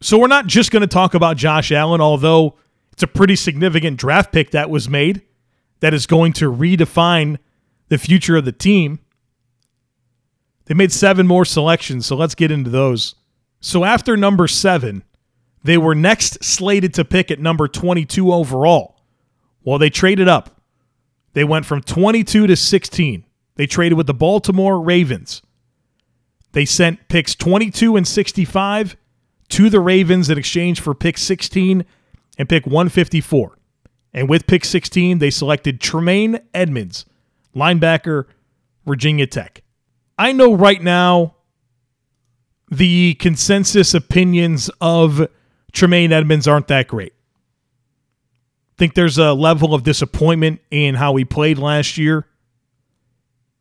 So 0.00 0.16
we're 0.16 0.28
not 0.28 0.46
just 0.46 0.70
going 0.70 0.82
to 0.82 0.86
talk 0.86 1.14
about 1.14 1.36
Josh 1.36 1.72
Allen, 1.72 2.00
although 2.00 2.56
it's 2.92 3.02
a 3.02 3.08
pretty 3.08 3.34
significant 3.34 3.98
draft 3.98 4.32
pick 4.32 4.52
that 4.52 4.70
was 4.70 4.88
made 4.88 5.22
that 5.80 5.92
is 5.92 6.06
going 6.06 6.32
to 6.34 6.50
redefine 6.50 7.38
the 7.88 7.98
future 7.98 8.36
of 8.36 8.44
the 8.44 8.52
team. 8.52 9.00
They 10.66 10.74
made 10.74 10.92
seven 10.92 11.26
more 11.26 11.44
selections, 11.44 12.06
so 12.06 12.14
let's 12.14 12.36
get 12.36 12.52
into 12.52 12.70
those. 12.70 13.16
So 13.60 13.84
after 13.84 14.16
number 14.16 14.46
seven, 14.46 15.02
they 15.64 15.76
were 15.76 15.96
next 15.96 16.44
slated 16.44 16.94
to 16.94 17.04
pick 17.04 17.32
at 17.32 17.40
number 17.40 17.66
22 17.66 18.32
overall. 18.32 18.96
Well, 19.64 19.78
they 19.78 19.90
traded 19.90 20.28
up. 20.28 20.59
They 21.32 21.44
went 21.44 21.66
from 21.66 21.82
22 21.82 22.46
to 22.46 22.56
16. 22.56 23.24
They 23.56 23.66
traded 23.66 23.96
with 23.96 24.06
the 24.06 24.14
Baltimore 24.14 24.80
Ravens. 24.80 25.42
They 26.52 26.64
sent 26.64 27.08
picks 27.08 27.34
22 27.34 27.96
and 27.96 28.06
65 28.06 28.96
to 29.50 29.70
the 29.70 29.80
Ravens 29.80 30.30
in 30.30 30.38
exchange 30.38 30.80
for 30.80 30.94
pick 30.94 31.18
16 31.18 31.84
and 32.38 32.48
pick 32.48 32.66
154. 32.66 33.58
And 34.12 34.28
with 34.28 34.46
pick 34.46 34.64
16, 34.64 35.18
they 35.18 35.30
selected 35.30 35.80
Tremaine 35.80 36.40
Edmunds, 36.52 37.04
linebacker, 37.54 38.24
Virginia 38.86 39.26
Tech. 39.26 39.62
I 40.18 40.32
know 40.32 40.54
right 40.54 40.82
now 40.82 41.36
the 42.70 43.14
consensus 43.14 43.94
opinions 43.94 44.70
of 44.80 45.28
Tremaine 45.72 46.12
Edmunds 46.12 46.48
aren't 46.48 46.68
that 46.68 46.88
great. 46.88 47.12
Think 48.80 48.94
there's 48.94 49.18
a 49.18 49.34
level 49.34 49.74
of 49.74 49.82
disappointment 49.82 50.62
in 50.70 50.94
how 50.94 51.14
he 51.16 51.26
played 51.26 51.58
last 51.58 51.98
year. 51.98 52.26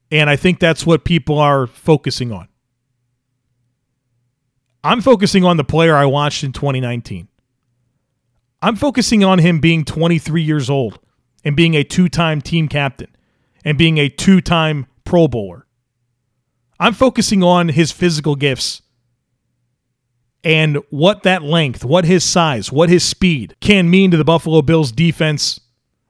And 0.10 0.30
I 0.30 0.38
think 0.38 0.62
that's 0.62 0.86
what 0.86 1.04
people 1.04 1.40
are 1.40 1.68
focusing 1.68 2.32
on. 2.32 2.48
I'm 4.82 5.02
focusing 5.02 5.44
on 5.44 5.58
the 5.58 5.66
player 5.66 5.94
I 5.94 6.06
watched 6.06 6.46
in 6.46 6.54
2019. 6.54 7.28
I'm 8.62 8.78
focusing 8.78 9.26
on 9.26 9.40
him 9.40 9.60
being 9.60 9.84
23 9.84 10.42
years 10.42 10.70
old 10.70 11.00
and 11.44 11.54
being 11.54 11.74
a 11.74 11.84
two 11.84 12.08
time 12.08 12.42
team 12.42 12.70
captain 12.70 13.14
and 13.66 13.78
being 13.78 13.98
a 13.98 14.08
two 14.08 14.40
time 14.40 14.88
Pro 15.04 15.28
Bowler. 15.28 15.66
I'm 16.80 16.94
focusing 16.94 17.44
on 17.44 17.68
his 17.68 17.92
physical 17.92 18.38
gifts 18.38 18.84
and 20.44 20.78
what 20.90 21.24
that 21.24 21.44
length, 21.44 21.84
what 21.84 22.06
his 22.06 22.24
size, 22.24 22.72
what 22.72 22.90
his 22.90 23.04
speed 23.04 23.56
can 23.60 23.90
mean 23.90 24.12
to 24.12 24.18
the 24.18 24.24
Buffalo 24.24 24.62
Bills 24.62 24.92
defense 24.92 25.60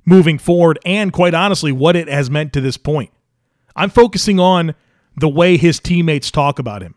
moving 0.05 0.38
forward, 0.38 0.79
and 0.86 1.13
quite 1.13 1.33
honestly, 1.33 1.71
what 1.71 1.95
it 1.95 2.07
has 2.07 2.29
meant 2.29 2.53
to 2.53 2.62
this 2.62 2.77
point. 2.77 3.12
I'm 3.75 3.89
focusing 3.89 4.39
on 4.39 4.75
the 5.15 5.29
way 5.29 5.57
his 5.57 5.79
teammates 5.79 6.31
talk 6.31 6.59
about 6.59 6.81
him. 6.81 6.95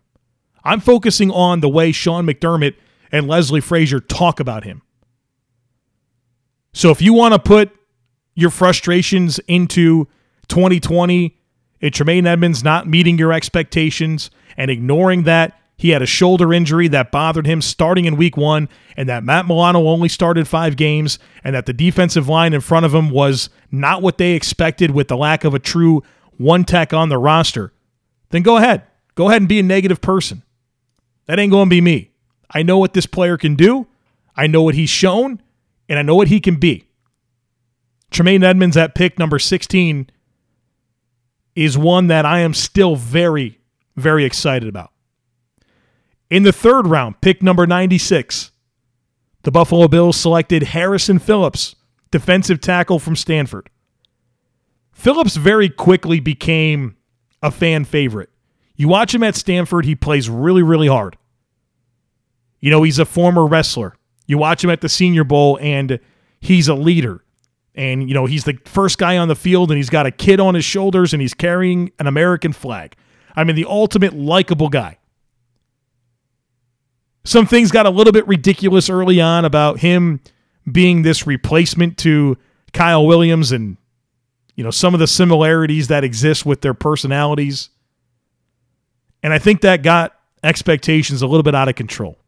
I'm 0.65 0.81
focusing 0.81 1.31
on 1.31 1.61
the 1.61 1.69
way 1.69 1.93
Sean 1.93 2.27
McDermott 2.27 2.75
and 3.11 3.29
Leslie 3.29 3.61
Frazier 3.61 4.01
talk 4.01 4.41
about 4.41 4.65
him. 4.65 4.83
So 6.73 6.91
if 6.91 7.03
you 7.03 7.13
want 7.13 7.35
to 7.35 7.39
put 7.39 7.71
your 8.35 8.51
frustrations 8.51 9.39
into 9.41 10.09
2020 10.49 11.37
and 11.83 11.93
Tremaine 11.93 12.27
Edmunds 12.27 12.65
not 12.65 12.89
meeting 12.89 13.19
your 13.19 13.33
expectations 13.33 14.31
and 14.57 14.71
ignoring 14.71 15.25
that 15.25 15.61
he 15.83 15.91
had 15.91 16.01
a 16.01 16.07
shoulder 16.07 16.55
injury 16.55 16.87
that 16.87 17.11
bothered 17.11 17.45
him 17.45 17.61
starting 17.61 18.05
in 18.05 18.15
week 18.15 18.37
one, 18.37 18.69
and 18.97 19.09
that 19.09 19.25
Matt 19.25 19.49
Milano 19.49 19.89
only 19.89 20.09
started 20.09 20.47
five 20.47 20.77
games, 20.77 21.19
and 21.43 21.57
that 21.57 21.67
the 21.67 21.73
defensive 21.73 22.29
line 22.29 22.53
in 22.53 22.61
front 22.61 22.87
of 22.87 22.95
him 22.95 23.11
was 23.11 23.51
not 23.73 24.01
what 24.01 24.17
they 24.17 24.35
expected 24.35 24.93
with 24.93 25.09
the 25.09 25.17
lack 25.17 25.43
of 25.43 25.55
a 25.55 25.59
true 25.59 26.05
one 26.37 26.63
tech 26.63 26.93
on 26.93 27.09
the 27.09 27.19
roster, 27.19 27.73
then 28.31 28.43
go 28.43 28.59
ahead. 28.59 28.85
Go 29.17 29.29
ahead 29.29 29.43
and 29.43 29.49
be 29.49 29.59
a 29.59 29.65
negative 29.65 30.01
person. 30.01 30.45
That 31.27 31.41
ain't 31.41 31.51
going 31.51 31.67
to 31.67 31.71
be 31.71 31.81
me. 31.81 32.13
I 32.49 32.63
know 32.63 32.79
what 32.79 32.95
this 32.95 33.07
player 33.07 33.37
can 33.37 33.57
do, 33.57 33.89
I 34.37 34.47
know 34.47 34.63
what 34.63 34.77
he's 34.77 34.89
shown, 34.89 35.43
and 35.89 35.99
I 35.99 36.03
know 36.03 36.15
what 36.15 36.29
he 36.29 36.39
can 36.39 36.61
be. 36.61 36.87
Tremaine 38.13 38.45
Edmunds 38.45 38.77
at 38.77 38.95
pick 38.95 39.19
number 39.19 39.41
16 39.41 40.09
is 41.57 41.77
one 41.77 42.07
that 42.07 42.25
I 42.25 42.39
am 42.39 42.55
still 42.55 42.95
very, 42.95 43.59
very 43.97 44.25
excited 44.25 44.69
about. 44.69 44.92
In 46.33 46.45
the 46.45 46.53
third 46.53 46.87
round, 46.87 47.21
pick 47.21 47.43
number 47.43 47.67
96, 47.67 48.53
the 49.43 49.51
Buffalo 49.51 49.87
Bills 49.87 50.17
selected 50.17 50.63
Harrison 50.63 51.19
Phillips, 51.19 51.75
defensive 52.11 52.59
tackle 52.59 52.99
from 52.99 53.17
Stanford. 53.17 53.69
Phillips 54.93 55.37
very 55.37 55.69
quickly 55.69 56.21
became 56.21 56.97
a 57.43 57.51
fan 57.51 57.85
favorite. 57.85 58.31
You 58.77 58.89
watch 58.89 59.15
him 59.15 59.23
at 59.23 59.37
Stanford, 59.37 59.85
he 59.85 59.95
plays 59.95 60.31
really, 60.31 60.63
really 60.63 60.87
hard. 60.89 61.19
You 62.61 62.71
know, 62.71 62.83
he's 62.83 62.99
a 62.99 63.05
former 63.05 63.45
wrestler. 63.47 63.95
You 64.27 64.39
watch 64.39 64.65
him 64.65 64.71
at 64.71 64.81
the 64.81 64.89
Senior 64.89 65.25
Bowl, 65.25 65.59
and 65.61 66.01
he's 66.41 66.67
a 66.67 66.75
leader. 66.75 67.23
And, 67.75 68.09
you 68.09 68.15
know, 68.15 68.25
he's 68.25 68.45
the 68.45 68.59
first 68.65 68.97
guy 68.97 69.19
on 69.19 69.29
the 69.29 69.37
field, 69.37 69.71
and 69.71 69.77
he's 69.77 69.91
got 69.91 70.07
a 70.07 70.11
kid 70.11 70.41
on 70.41 70.55
his 70.55 70.65
shoulders, 70.65 71.13
and 71.13 71.21
he's 71.21 71.35
carrying 71.35 71.93
an 71.99 72.07
American 72.07 72.55
flag. 72.55 72.97
I 73.37 73.45
mean, 73.45 73.55
the 73.55 73.67
ultimate 73.67 74.15
likable 74.15 74.71
guy. 74.71 74.97
Some 77.25 77.47
things 77.47 77.71
got 77.71 77.87
a 77.87 77.91
little 77.91 78.13
bit 78.13 78.27
ridiculous 78.27 78.91
early 78.91 79.21
on 79.21 79.45
about 79.45 79.79
him 79.79 80.21
being 80.71 81.03
this 81.03 81.27
replacement 81.27 81.99
to 81.99 82.37
Kyle 82.73 83.07
Williams 83.07 83.53
and 83.53 83.77
you 84.57 84.65
know 84.65 84.71
some 84.71 84.95
of 84.95 85.01
the 85.01 85.07
similarities 85.07 85.89
that 85.89 86.05
exist 86.05 86.45
with 86.45 86.61
their 86.61 86.75
personalities. 86.75 87.71
And 89.23 89.33
I 89.33 89.39
think 89.39 89.61
that 89.61 89.83
got 89.83 90.17
expectations 90.43 91.23
a 91.23 91.27
little 91.27 91.45
bit 91.45 91.55
out 91.55 91.69
of 91.69 91.77
control. 91.77 92.19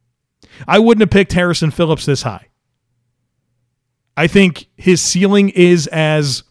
I 0.69 0.79
wouldn't 0.79 1.01
have 1.01 1.11
picked 1.11 1.33
Harrison 1.33 1.71
Phillips 1.71 2.07
this 2.07 2.23
high. 2.23 2.49
I 4.17 4.29
think 4.29 4.67
his 4.77 5.01
ceiling 5.01 5.49
is 5.51 5.89
as 5.89 6.45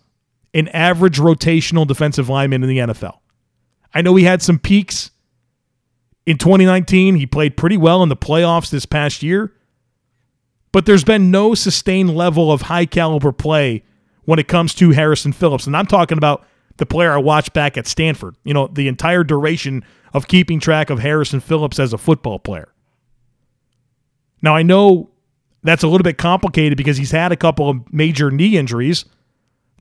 an 0.54 0.68
average 0.70 1.18
rotational 1.18 1.88
defensive 1.88 2.28
lineman 2.28 2.64
in 2.64 2.70
the 2.70 2.78
NFL. 2.80 3.20
I 3.94 4.02
know 4.02 4.16
he 4.16 4.26
had 4.26 4.42
some 4.42 4.60
peaks 4.60 5.12
in 6.26 6.38
2019, 6.38 7.16
he 7.16 7.26
played 7.26 7.58
pretty 7.58 7.78
well 7.78 8.02
in 8.04 8.10
the 8.10 8.16
playoffs 8.16 8.70
this 8.70 8.86
past 8.86 9.24
year, 9.24 9.54
but 10.72 10.86
there's 10.86 11.04
been 11.04 11.32
no 11.32 11.54
sustained 11.54 12.16
level 12.16 12.52
of 12.52 12.64
high 12.64 12.86
caliber 12.86 13.32
play 13.32 13.84
when 14.26 14.40
it 14.40 14.48
comes 14.48 14.74
to 14.76 14.92
Harrison 14.92 15.34
Phillips. 15.34 15.68
And 15.68 15.76
I'm 15.76 15.86
talking 15.86 16.18
about 16.18 16.46
the 16.78 16.86
player 16.86 17.12
I 17.12 17.18
watched 17.18 17.54
back 17.54 17.78
at 17.78 17.88
Stanford, 17.88 18.36
you 18.44 18.54
know, 18.54 18.68
the 18.68 18.88
entire 18.88 19.24
duration 19.24 19.84
of 20.14 20.28
keeping 20.28 20.60
track 20.60 20.90
of 20.90 21.00
Harrison 21.00 21.40
Phillips 21.40 21.80
as 21.80 21.94
a 21.94 21.98
football 21.98 22.40
player. 22.40 22.74
Now, 24.42 24.56
I 24.56 24.64
know 24.64 25.10
that's 25.64 25.84
a 25.84 25.88
little 25.88 26.04
bit 26.04 26.18
complicated 26.18 26.78
because 26.78 26.98
he's 26.98 27.12
had 27.12 27.32
a 27.32 27.38
couple 27.38 27.70
of 27.70 27.94
major 27.94 28.32
knee 28.32 28.58
injuries 28.58 29.06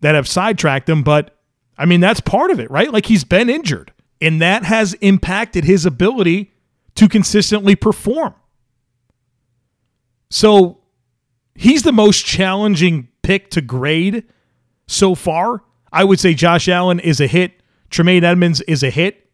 that 0.00 0.14
have 0.14 0.28
sidetracked 0.28 0.88
him, 0.88 1.02
but 1.02 1.37
I 1.78 1.87
mean, 1.87 2.00
that's 2.00 2.20
part 2.20 2.50
of 2.50 2.61
it, 2.61 2.70
right? 2.70 2.92
Like 2.92 3.07
he's 3.07 3.24
been 3.24 3.48
injured. 3.48 3.92
And 4.22 4.40
that 4.40 4.62
has 4.62 4.94
impacted 4.94 5.64
his 5.64 5.85
ability 5.85 6.52
to 6.94 7.08
consistently 7.08 7.74
perform. 7.74 8.35
So 10.30 10.78
he's 11.56 11.82
the 11.82 11.92
most 11.92 12.24
challenging 12.24 13.08
pick 13.22 13.50
to 13.50 13.61
grade 13.61 14.22
so 14.87 15.16
far. 15.16 15.64
I 15.92 16.04
would 16.04 16.20
say 16.20 16.35
Josh 16.35 16.68
Allen 16.68 17.00
is 17.00 17.20
a 17.20 17.26
hit. 17.26 17.61
Tremaine 17.90 18.22
Edmunds 18.22 18.61
is 18.62 18.85
a 18.85 18.90
hit. 18.90 19.28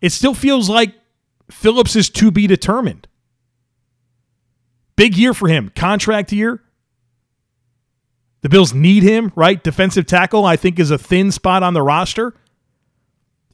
It 0.00 0.10
still 0.12 0.34
feels 0.34 0.70
like 0.70 0.94
Phillips 1.50 1.96
is 1.96 2.08
to 2.10 2.30
be 2.30 2.46
determined. 2.46 3.08
Big 4.94 5.16
year 5.16 5.34
for 5.34 5.48
him, 5.48 5.72
contract 5.74 6.32
year. 6.32 6.62
The 8.42 8.48
Bills 8.48 8.72
need 8.72 9.02
him, 9.02 9.32
right? 9.34 9.62
Defensive 9.62 10.06
tackle, 10.06 10.44
I 10.44 10.54
think, 10.54 10.78
is 10.78 10.92
a 10.92 10.98
thin 10.98 11.32
spot 11.32 11.64
on 11.64 11.74
the 11.74 11.82
roster. 11.82 12.34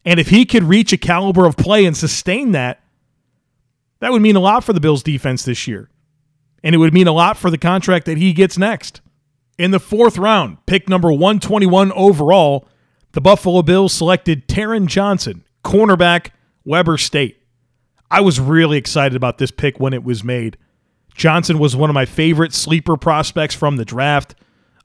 And 0.08 0.18
if 0.18 0.30
he 0.30 0.46
could 0.46 0.64
reach 0.64 0.90
a 0.94 0.96
caliber 0.96 1.44
of 1.44 1.58
play 1.58 1.84
and 1.84 1.94
sustain 1.94 2.52
that, 2.52 2.82
that 4.00 4.10
would 4.10 4.22
mean 4.22 4.36
a 4.36 4.40
lot 4.40 4.64
for 4.64 4.72
the 4.72 4.80
Bills 4.80 5.02
defense 5.02 5.44
this 5.44 5.68
year. 5.68 5.90
And 6.64 6.74
it 6.74 6.78
would 6.78 6.94
mean 6.94 7.06
a 7.06 7.12
lot 7.12 7.36
for 7.36 7.50
the 7.50 7.58
contract 7.58 8.06
that 8.06 8.16
he 8.16 8.32
gets 8.32 8.56
next. 8.56 9.02
In 9.58 9.70
the 9.70 9.78
fourth 9.78 10.16
round, 10.16 10.64
pick 10.64 10.88
number 10.88 11.12
121 11.12 11.92
overall, 11.92 12.66
the 13.12 13.20
Buffalo 13.20 13.60
Bills 13.60 13.92
selected 13.92 14.48
Taron 14.48 14.86
Johnson, 14.86 15.44
cornerback, 15.62 16.30
Weber 16.64 16.96
State. 16.96 17.42
I 18.10 18.22
was 18.22 18.40
really 18.40 18.78
excited 18.78 19.14
about 19.14 19.36
this 19.36 19.50
pick 19.50 19.78
when 19.78 19.92
it 19.92 20.04
was 20.04 20.24
made. 20.24 20.56
Johnson 21.16 21.58
was 21.58 21.76
one 21.76 21.90
of 21.90 21.94
my 21.94 22.06
favorite 22.06 22.54
sleeper 22.54 22.96
prospects 22.96 23.54
from 23.54 23.76
the 23.76 23.84
draft. 23.84 24.34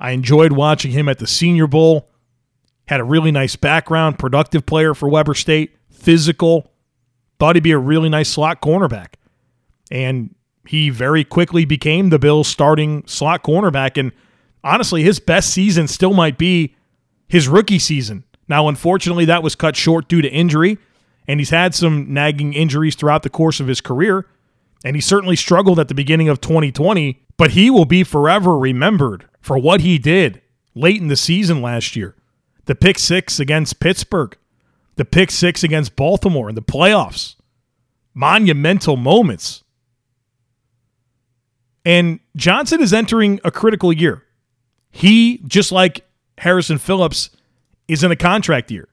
I 0.01 0.11
enjoyed 0.11 0.51
watching 0.51 0.91
him 0.91 1.07
at 1.07 1.19
the 1.19 1.27
Senior 1.27 1.67
Bowl 1.67 2.09
had 2.87 2.99
a 2.99 3.03
really 3.03 3.31
nice 3.31 3.55
background, 3.55 4.19
productive 4.19 4.65
player 4.65 4.93
for 4.93 5.09
Weber 5.09 5.33
State, 5.33 5.75
physical, 5.89 6.71
thought 7.39 7.55
he'd 7.55 7.63
be 7.63 7.71
a 7.71 7.77
really 7.77 8.09
nice 8.09 8.29
slot 8.29 8.61
cornerback. 8.61 9.15
And 9.91 10.35
he 10.67 10.89
very 10.89 11.23
quickly 11.23 11.65
became 11.65 12.09
the 12.09 12.19
Bills' 12.19 12.47
starting 12.47 13.03
slot 13.05 13.43
cornerback. 13.43 13.97
And 13.97 14.11
honestly, 14.63 15.03
his 15.03 15.19
best 15.19 15.49
season 15.49 15.87
still 15.87 16.13
might 16.13 16.37
be 16.37 16.75
his 17.27 17.47
rookie 17.47 17.79
season. 17.79 18.23
Now, 18.47 18.67
unfortunately, 18.67 19.25
that 19.25 19.43
was 19.43 19.55
cut 19.55 19.75
short 19.75 20.07
due 20.07 20.21
to 20.21 20.29
injury, 20.29 20.77
and 21.27 21.39
he's 21.39 21.49
had 21.49 21.73
some 21.73 22.13
nagging 22.13 22.53
injuries 22.53 22.95
throughout 22.95 23.23
the 23.23 23.29
course 23.29 23.59
of 23.59 23.67
his 23.67 23.81
career. 23.81 24.27
And 24.83 24.97
he 24.97 25.01
certainly 25.01 25.37
struggled 25.37 25.79
at 25.79 25.87
the 25.87 25.95
beginning 25.95 26.27
of 26.27 26.41
2020, 26.41 27.21
but 27.37 27.51
he 27.51 27.69
will 27.69 27.85
be 27.85 28.03
forever 28.03 28.57
remembered 28.57 29.25
for 29.39 29.57
what 29.57 29.79
he 29.79 29.97
did 29.97 30.41
late 30.75 30.99
in 30.99 31.07
the 31.07 31.15
season 31.15 31.61
last 31.61 31.95
year 31.95 32.15
the 32.65 32.75
pick 32.75 32.97
six 32.99 33.39
against 33.39 33.79
Pittsburgh, 33.79 34.37
the 34.95 35.05
pick 35.05 35.31
six 35.31 35.63
against 35.63 35.95
Baltimore 35.95 36.49
in 36.49 36.55
the 36.55 36.61
playoffs. 36.61 37.35
Monumental 38.13 38.95
moments. 38.95 39.63
And 41.83 42.19
Johnson 42.35 42.81
is 42.81 42.93
entering 42.93 43.39
a 43.43 43.51
critical 43.51 43.91
year. 43.91 44.23
He, 44.91 45.39
just 45.47 45.71
like 45.71 46.05
Harrison 46.37 46.77
Phillips, 46.77 47.31
is 47.87 48.03
in 48.03 48.11
a 48.11 48.15
contract 48.15 48.71
year. 48.71 48.87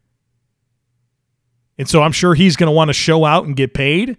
And 1.79 1.89
so 1.89 2.03
I'm 2.03 2.13
sure 2.13 2.35
he's 2.35 2.57
going 2.57 2.67
to 2.67 2.73
want 2.73 2.89
to 2.89 2.95
show 2.95 3.25
out 3.25 3.45
and 3.45 3.55
get 3.55 3.75
paid. 3.75 4.17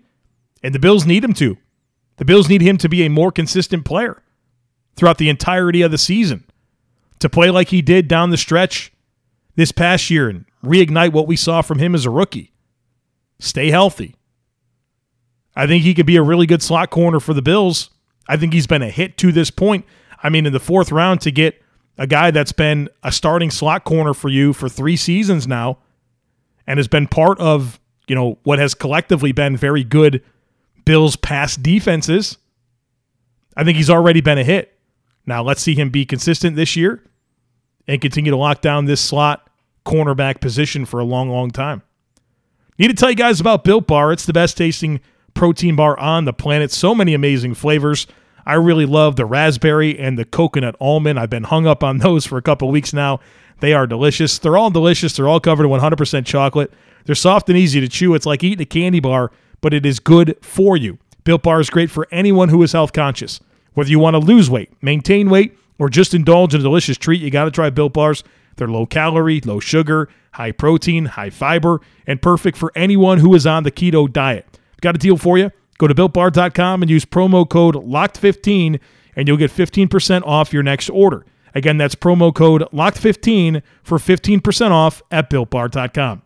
And 0.64 0.74
the 0.74 0.80
Bills 0.80 1.06
need 1.06 1.24
him 1.24 1.34
to. 1.34 1.58
The 2.18 2.26
Bills 2.26 2.50
need 2.50 2.62
him 2.62 2.78
to 2.78 2.88
be 2.88 3.04
a 3.04 3.10
more 3.10 3.32
consistent 3.32 3.84
player 3.84 4.22
throughout 4.96 5.18
the 5.18 5.30
entirety 5.30 5.82
of 5.82 5.90
the 5.90 5.98
season, 5.98 6.44
to 7.20 7.30
play 7.30 7.50
like 7.50 7.70
he 7.70 7.82
did 7.82 8.08
down 8.08 8.30
the 8.30 8.38
stretch 8.38 8.92
this 9.56 9.72
past 9.72 10.10
year 10.10 10.30
and 10.30 10.46
reignite 10.64 11.14
what 11.14 11.28
we 11.28 11.36
saw 11.36 11.62
from 11.62 11.80
him 11.80 11.96
as 11.96 12.06
a 12.06 12.10
rookie. 12.10 12.52
Stay 13.40 13.70
healthy. 13.70 14.16
I 15.56 15.68
think 15.68 15.84
he 15.84 15.94
could 15.94 16.06
be 16.06 16.16
a 16.16 16.24
really 16.24 16.46
good 16.46 16.62
slot 16.62 16.90
corner 16.90 17.20
for 17.20 17.34
the 17.34 17.42
Bills. 17.42 17.90
I 18.28 18.38
think 18.38 18.54
he's 18.54 18.68
been 18.68 18.82
a 18.82 18.90
hit 18.90 19.18
to 19.18 19.32
this 19.32 19.52
point. 19.52 19.86
I 20.24 20.30
mean, 20.30 20.46
in 20.46 20.54
the 20.54 20.60
fourth 20.60 20.92
round 20.92 21.22
to 21.22 21.32
get 21.32 21.62
a 21.98 22.08
guy 22.08 22.32
that's 22.32 22.54
been 22.54 22.90
a 23.04 23.12
starting 23.12 23.52
slot 23.52 23.84
corner 23.84 24.14
for 24.14 24.30
you 24.30 24.54
for 24.54 24.70
three 24.70 24.96
seasons 24.96 25.48
now 25.48 25.80
and 26.66 26.78
has 26.78 26.88
been 26.88 27.08
part 27.08 27.40
of, 27.40 27.80
you 28.08 28.16
know, 28.16 28.38
what 28.44 28.60
has 28.60 28.74
collectively 28.74 29.32
been 29.32 29.58
very 29.58 29.84
good 29.84 30.24
Bills 30.86 31.16
past 31.16 31.62
defenses. 31.62 32.38
I 33.58 33.64
think 33.64 33.78
he's 33.78 33.90
already 33.90 34.22
been 34.22 34.38
a 34.38 34.44
hit. 34.44 34.78
Now 35.26 35.44
let's 35.44 35.62
see 35.62 35.76
him 35.76 35.90
be 35.90 36.06
consistent 36.06 36.56
this 36.56 36.76
year 36.76 37.04
and 37.88 38.02
continue 38.02 38.32
to 38.32 38.38
lock 38.38 38.62
down 38.62 38.86
this 38.86 39.02
slot 39.02 39.50
cornerback 39.86 40.42
position 40.42 40.86
for 40.86 41.00
a 41.00 41.04
long, 41.04 41.30
long 41.30 41.52
time. 41.52 41.82
Need 42.78 42.88
to 42.88 42.94
tell 42.94 43.10
you 43.10 43.16
guys 43.16 43.40
about 43.40 43.64
Built 43.64 43.88
Bar. 43.88 44.12
It's 44.12 44.26
the 44.26 44.34
best 44.34 44.58
tasting 44.58 45.02
protein 45.34 45.76
bar 45.76 46.00
on 46.00 46.26
the 46.26 46.34
planet. 46.34 46.72
So 46.72 46.96
many 46.96 47.14
amazing 47.14 47.54
flavors. 47.54 48.08
I 48.46 48.56
really 48.56 48.86
love 48.86 49.16
the 49.16 49.26
raspberry 49.26 50.00
and 50.00 50.18
the 50.18 50.26
coconut 50.26 50.76
almond. 50.80 51.20
I've 51.20 51.30
been 51.30 51.44
hung 51.44 51.68
up 51.68 51.84
on 51.84 51.98
those 52.00 52.26
for 52.26 52.38
a 52.38 52.42
couple 52.42 52.70
weeks 52.70 52.94
now. 52.94 53.20
They 53.60 53.74
are 53.74 53.86
delicious. 53.86 54.40
They're 54.40 54.58
all 54.58 54.72
delicious. 54.72 55.16
They're 55.16 55.28
all 55.28 55.40
covered 55.40 55.66
in 55.66 55.72
100% 55.72 56.26
chocolate. 56.26 56.74
They're 57.06 57.16
soft 57.16 57.50
and 57.50 57.58
easy 57.58 57.80
to 57.80 57.88
chew. 57.88 58.16
It's 58.16 58.26
like 58.26 58.44
eating 58.44 58.62
a 58.62 58.66
candy 58.66 59.00
bar, 59.00 59.32
but 59.62 59.74
it 59.74 59.86
is 59.86 60.00
good 60.00 60.36
for 60.42 60.76
you. 60.76 60.98
Built 61.24 61.44
Bar 61.44 61.60
is 61.60 61.70
great 61.70 61.92
for 61.92 62.08
anyone 62.12 62.50
who 62.50 62.64
is 62.64 62.72
health 62.72 62.94
conscious. 62.94 63.40
Whether 63.74 63.92
you 63.92 64.00
want 64.00 64.16
to 64.16 64.20
lose 64.20 64.50
weight, 64.50 64.72
maintain 64.82 65.30
weight, 65.30 65.56
or 65.82 65.90
just 65.90 66.14
indulge 66.14 66.54
in 66.54 66.60
a 66.60 66.64
delicious 66.64 66.96
treat, 66.96 67.20
you 67.20 67.32
got 67.32 67.46
to 67.46 67.52
try 67.52 67.72
Built 67.72 67.94
Bars. 67.94 68.24
They're 68.56 68.68
low 68.68 68.86
calorie, 68.86 69.42
low 69.42 69.60
sugar, 69.60 70.10
high 70.34 70.52
protein, 70.52 71.06
high 71.06 71.32
fiber, 71.32 71.82
and 72.06 72.22
perfect 72.22 72.56
for 72.56 72.72
anyone 72.76 73.18
who 73.18 73.34
is 73.34 73.48
on 73.48 73.64
the 73.64 73.72
keto 73.72 74.12
diet. 74.12 74.46
Got 74.80 74.94
a 74.94 75.00
deal 75.00 75.18
for 75.18 75.40
you? 75.40 75.50
Go 75.80 75.88
to 75.88 75.96
builtbar.com 75.96 76.84
and 76.84 76.92
use 76.92 77.04
promo 77.04 77.50
code 77.50 77.74
LOCKED15 77.74 78.80
and 79.16 79.28
you'll 79.28 79.38
get 79.38 79.50
15% 79.50 80.22
off 80.24 80.54
your 80.54 80.62
next 80.62 80.88
order. 80.92 81.26
Again, 81.56 81.80
that's 81.80 81.96
promo 81.96 82.32
code 82.32 82.62
LOCKED15 82.72 83.64
for 83.82 83.98
15% 83.98 84.70
off 84.70 85.02
at 85.10 85.32
builtbar.com. 85.32 86.22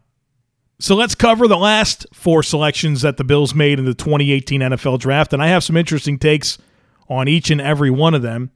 So 0.80 0.96
let's 0.96 1.15
cover 1.15 1.48
the 1.48 1.56
last 1.56 2.06
four 2.13 2.44
selections 2.44 3.04
that 3.04 3.15
the 3.15 3.24
Bills 3.24 3.56
made 3.56 3.80
in 3.80 3.86
the 3.86 3.94
2018 3.94 4.60
NFL 4.60 5.00
Draft, 5.00 5.32
and 5.32 5.41
I 5.41 5.48
have 5.48 5.63
some 5.63 5.78
interesting 5.78 6.20
takes 6.20 6.58
on 7.08 7.30
each 7.30 7.50
and 7.50 7.62
every 7.62 7.89
one 7.89 8.13
of 8.13 8.22
them. 8.22 8.52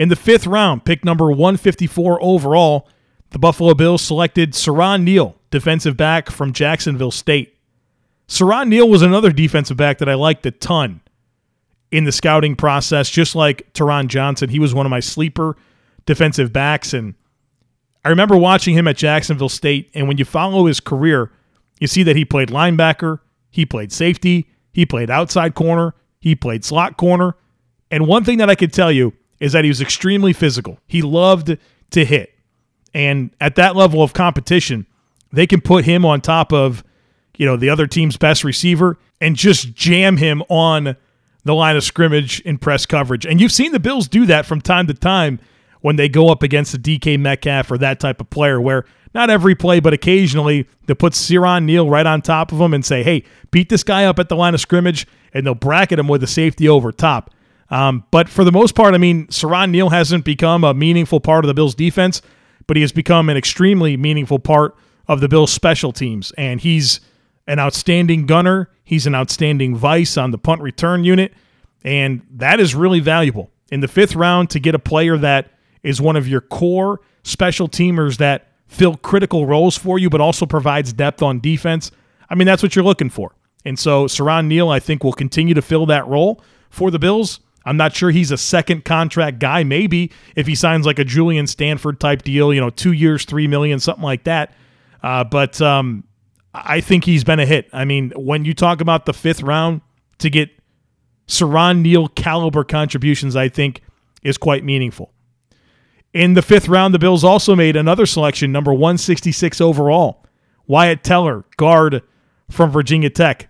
In 0.00 0.08
the 0.08 0.16
fifth 0.16 0.46
round, 0.46 0.86
pick 0.86 1.04
number 1.04 1.26
154 1.30 2.22
overall, 2.22 2.88
the 3.32 3.38
Buffalo 3.38 3.74
Bills 3.74 4.00
selected 4.00 4.52
Siran 4.52 5.02
Neal, 5.02 5.36
defensive 5.50 5.94
back 5.94 6.30
from 6.30 6.54
Jacksonville 6.54 7.10
State. 7.10 7.58
Siran 8.26 8.68
Neal 8.68 8.88
was 8.88 9.02
another 9.02 9.30
defensive 9.30 9.76
back 9.76 9.98
that 9.98 10.08
I 10.08 10.14
liked 10.14 10.46
a 10.46 10.52
ton 10.52 11.02
in 11.90 12.04
the 12.04 12.12
scouting 12.12 12.56
process, 12.56 13.10
just 13.10 13.34
like 13.34 13.70
Taron 13.74 14.06
Johnson. 14.06 14.48
He 14.48 14.58
was 14.58 14.72
one 14.72 14.86
of 14.86 14.90
my 14.90 15.00
sleeper 15.00 15.54
defensive 16.06 16.50
backs. 16.50 16.94
And 16.94 17.14
I 18.02 18.08
remember 18.08 18.38
watching 18.38 18.74
him 18.74 18.88
at 18.88 18.96
Jacksonville 18.96 19.50
State. 19.50 19.90
And 19.92 20.08
when 20.08 20.16
you 20.16 20.24
follow 20.24 20.64
his 20.64 20.80
career, 20.80 21.30
you 21.78 21.86
see 21.86 22.04
that 22.04 22.16
he 22.16 22.24
played 22.24 22.48
linebacker, 22.48 23.18
he 23.50 23.66
played 23.66 23.92
safety, 23.92 24.48
he 24.72 24.86
played 24.86 25.10
outside 25.10 25.54
corner, 25.54 25.94
he 26.20 26.34
played 26.34 26.64
slot 26.64 26.96
corner. 26.96 27.36
And 27.90 28.06
one 28.06 28.24
thing 28.24 28.38
that 28.38 28.48
I 28.48 28.54
could 28.54 28.72
tell 28.72 28.90
you 28.90 29.12
is 29.40 29.52
that 29.52 29.64
he 29.64 29.70
was 29.70 29.80
extremely 29.80 30.32
physical. 30.32 30.78
He 30.86 31.02
loved 31.02 31.56
to 31.90 32.04
hit. 32.04 32.34
And 32.94 33.30
at 33.40 33.56
that 33.56 33.74
level 33.74 34.02
of 34.02 34.12
competition, 34.12 34.86
they 35.32 35.46
can 35.46 35.60
put 35.60 35.84
him 35.84 36.04
on 36.04 36.20
top 36.20 36.52
of, 36.52 36.84
you 37.36 37.46
know, 37.46 37.56
the 37.56 37.70
other 37.70 37.86
team's 37.86 38.16
best 38.16 38.44
receiver 38.44 38.98
and 39.20 39.36
just 39.36 39.74
jam 39.74 40.16
him 40.16 40.42
on 40.48 40.96
the 41.44 41.54
line 41.54 41.76
of 41.76 41.84
scrimmage 41.84 42.40
in 42.40 42.58
press 42.58 42.86
coverage. 42.86 43.24
And 43.24 43.40
you've 43.40 43.52
seen 43.52 43.72
the 43.72 43.80
Bills 43.80 44.08
do 44.08 44.26
that 44.26 44.44
from 44.44 44.60
time 44.60 44.86
to 44.88 44.94
time 44.94 45.40
when 45.80 45.96
they 45.96 46.08
go 46.08 46.28
up 46.28 46.42
against 46.42 46.74
a 46.74 46.78
DK 46.78 47.18
Metcalf 47.18 47.70
or 47.70 47.78
that 47.78 48.00
type 48.00 48.20
of 48.20 48.28
player 48.28 48.60
where 48.60 48.84
not 49.14 49.30
every 49.30 49.54
play, 49.54 49.80
but 49.80 49.92
occasionally 49.92 50.68
they'll 50.86 50.96
put 50.96 51.14
Siran 51.14 51.64
Neal 51.64 51.88
right 51.88 52.06
on 52.06 52.22
top 52.22 52.52
of 52.52 52.60
him 52.60 52.74
and 52.74 52.84
say, 52.84 53.02
hey, 53.02 53.24
beat 53.50 53.68
this 53.68 53.82
guy 53.82 54.04
up 54.04 54.18
at 54.18 54.28
the 54.28 54.36
line 54.36 54.54
of 54.54 54.60
scrimmage, 54.60 55.06
and 55.32 55.46
they'll 55.46 55.54
bracket 55.54 55.98
him 55.98 56.08
with 56.08 56.22
a 56.22 56.28
safety 56.28 56.68
over 56.68 56.92
top. 56.92 57.34
Um, 57.70 58.04
but 58.10 58.28
for 58.28 58.44
the 58.44 58.52
most 58.52 58.74
part, 58.74 58.94
I 58.94 58.98
mean, 58.98 59.26
Siran 59.28 59.70
Neal 59.70 59.90
hasn't 59.90 60.24
become 60.24 60.64
a 60.64 60.74
meaningful 60.74 61.20
part 61.20 61.44
of 61.44 61.48
the 61.48 61.54
Bills' 61.54 61.74
defense, 61.74 62.20
but 62.66 62.76
he 62.76 62.80
has 62.82 62.92
become 62.92 63.28
an 63.28 63.36
extremely 63.36 63.96
meaningful 63.96 64.38
part 64.38 64.76
of 65.06 65.20
the 65.20 65.28
Bills' 65.28 65.52
special 65.52 65.92
teams. 65.92 66.32
And 66.32 66.60
he's 66.60 67.00
an 67.46 67.58
outstanding 67.58 68.26
gunner. 68.26 68.70
He's 68.84 69.06
an 69.06 69.14
outstanding 69.14 69.76
vice 69.76 70.16
on 70.16 70.30
the 70.30 70.38
punt 70.38 70.62
return 70.62 71.04
unit. 71.04 71.32
And 71.84 72.22
that 72.30 72.60
is 72.60 72.74
really 72.74 73.00
valuable. 73.00 73.50
In 73.70 73.80
the 73.80 73.88
fifth 73.88 74.16
round, 74.16 74.50
to 74.50 74.60
get 74.60 74.74
a 74.74 74.78
player 74.78 75.16
that 75.18 75.52
is 75.82 76.00
one 76.00 76.16
of 76.16 76.26
your 76.28 76.40
core 76.40 77.00
special 77.22 77.68
teamers 77.68 78.18
that 78.18 78.48
fill 78.66 78.96
critical 78.96 79.46
roles 79.46 79.76
for 79.76 79.98
you, 79.98 80.10
but 80.10 80.20
also 80.20 80.46
provides 80.46 80.92
depth 80.92 81.22
on 81.22 81.40
defense. 81.40 81.90
I 82.28 82.34
mean, 82.34 82.46
that's 82.46 82.62
what 82.62 82.74
you're 82.76 82.84
looking 82.84 83.10
for. 83.10 83.34
And 83.64 83.78
so 83.78 84.06
Siran 84.06 84.46
Neal, 84.46 84.70
I 84.70 84.80
think, 84.80 85.04
will 85.04 85.12
continue 85.12 85.54
to 85.54 85.62
fill 85.62 85.86
that 85.86 86.06
role 86.06 86.42
for 86.70 86.90
the 86.90 86.98
Bills. 86.98 87.40
I'm 87.70 87.76
not 87.76 87.94
sure 87.94 88.10
he's 88.10 88.32
a 88.32 88.36
second 88.36 88.84
contract 88.84 89.38
guy. 89.38 89.62
Maybe 89.62 90.10
if 90.34 90.48
he 90.48 90.56
signs 90.56 90.86
like 90.86 90.98
a 90.98 91.04
Julian 91.04 91.46
Stanford 91.46 92.00
type 92.00 92.22
deal, 92.22 92.52
you 92.52 92.60
know, 92.60 92.70
two 92.70 92.90
years, 92.90 93.24
three 93.24 93.46
million, 93.46 93.78
something 93.78 94.02
like 94.02 94.24
that. 94.24 94.52
Uh, 95.04 95.22
but 95.22 95.62
um, 95.62 96.02
I 96.52 96.80
think 96.80 97.04
he's 97.04 97.22
been 97.22 97.38
a 97.38 97.46
hit. 97.46 97.68
I 97.72 97.84
mean, 97.84 98.10
when 98.16 98.44
you 98.44 98.54
talk 98.54 98.80
about 98.80 99.06
the 99.06 99.12
fifth 99.12 99.40
round 99.40 99.82
to 100.18 100.28
get 100.28 100.50
Siran 101.28 101.82
Neal 101.82 102.08
caliber 102.08 102.64
contributions, 102.64 103.36
I 103.36 103.48
think 103.48 103.82
is 104.24 104.36
quite 104.36 104.64
meaningful. 104.64 105.12
In 106.12 106.34
the 106.34 106.42
fifth 106.42 106.66
round, 106.66 106.92
the 106.92 106.98
Bills 106.98 107.22
also 107.22 107.54
made 107.54 107.76
another 107.76 108.04
selection, 108.04 108.50
number 108.50 108.72
166 108.72 109.60
overall. 109.60 110.26
Wyatt 110.66 111.04
Teller, 111.04 111.44
guard 111.56 112.02
from 112.50 112.72
Virginia 112.72 113.10
Tech. 113.10 113.48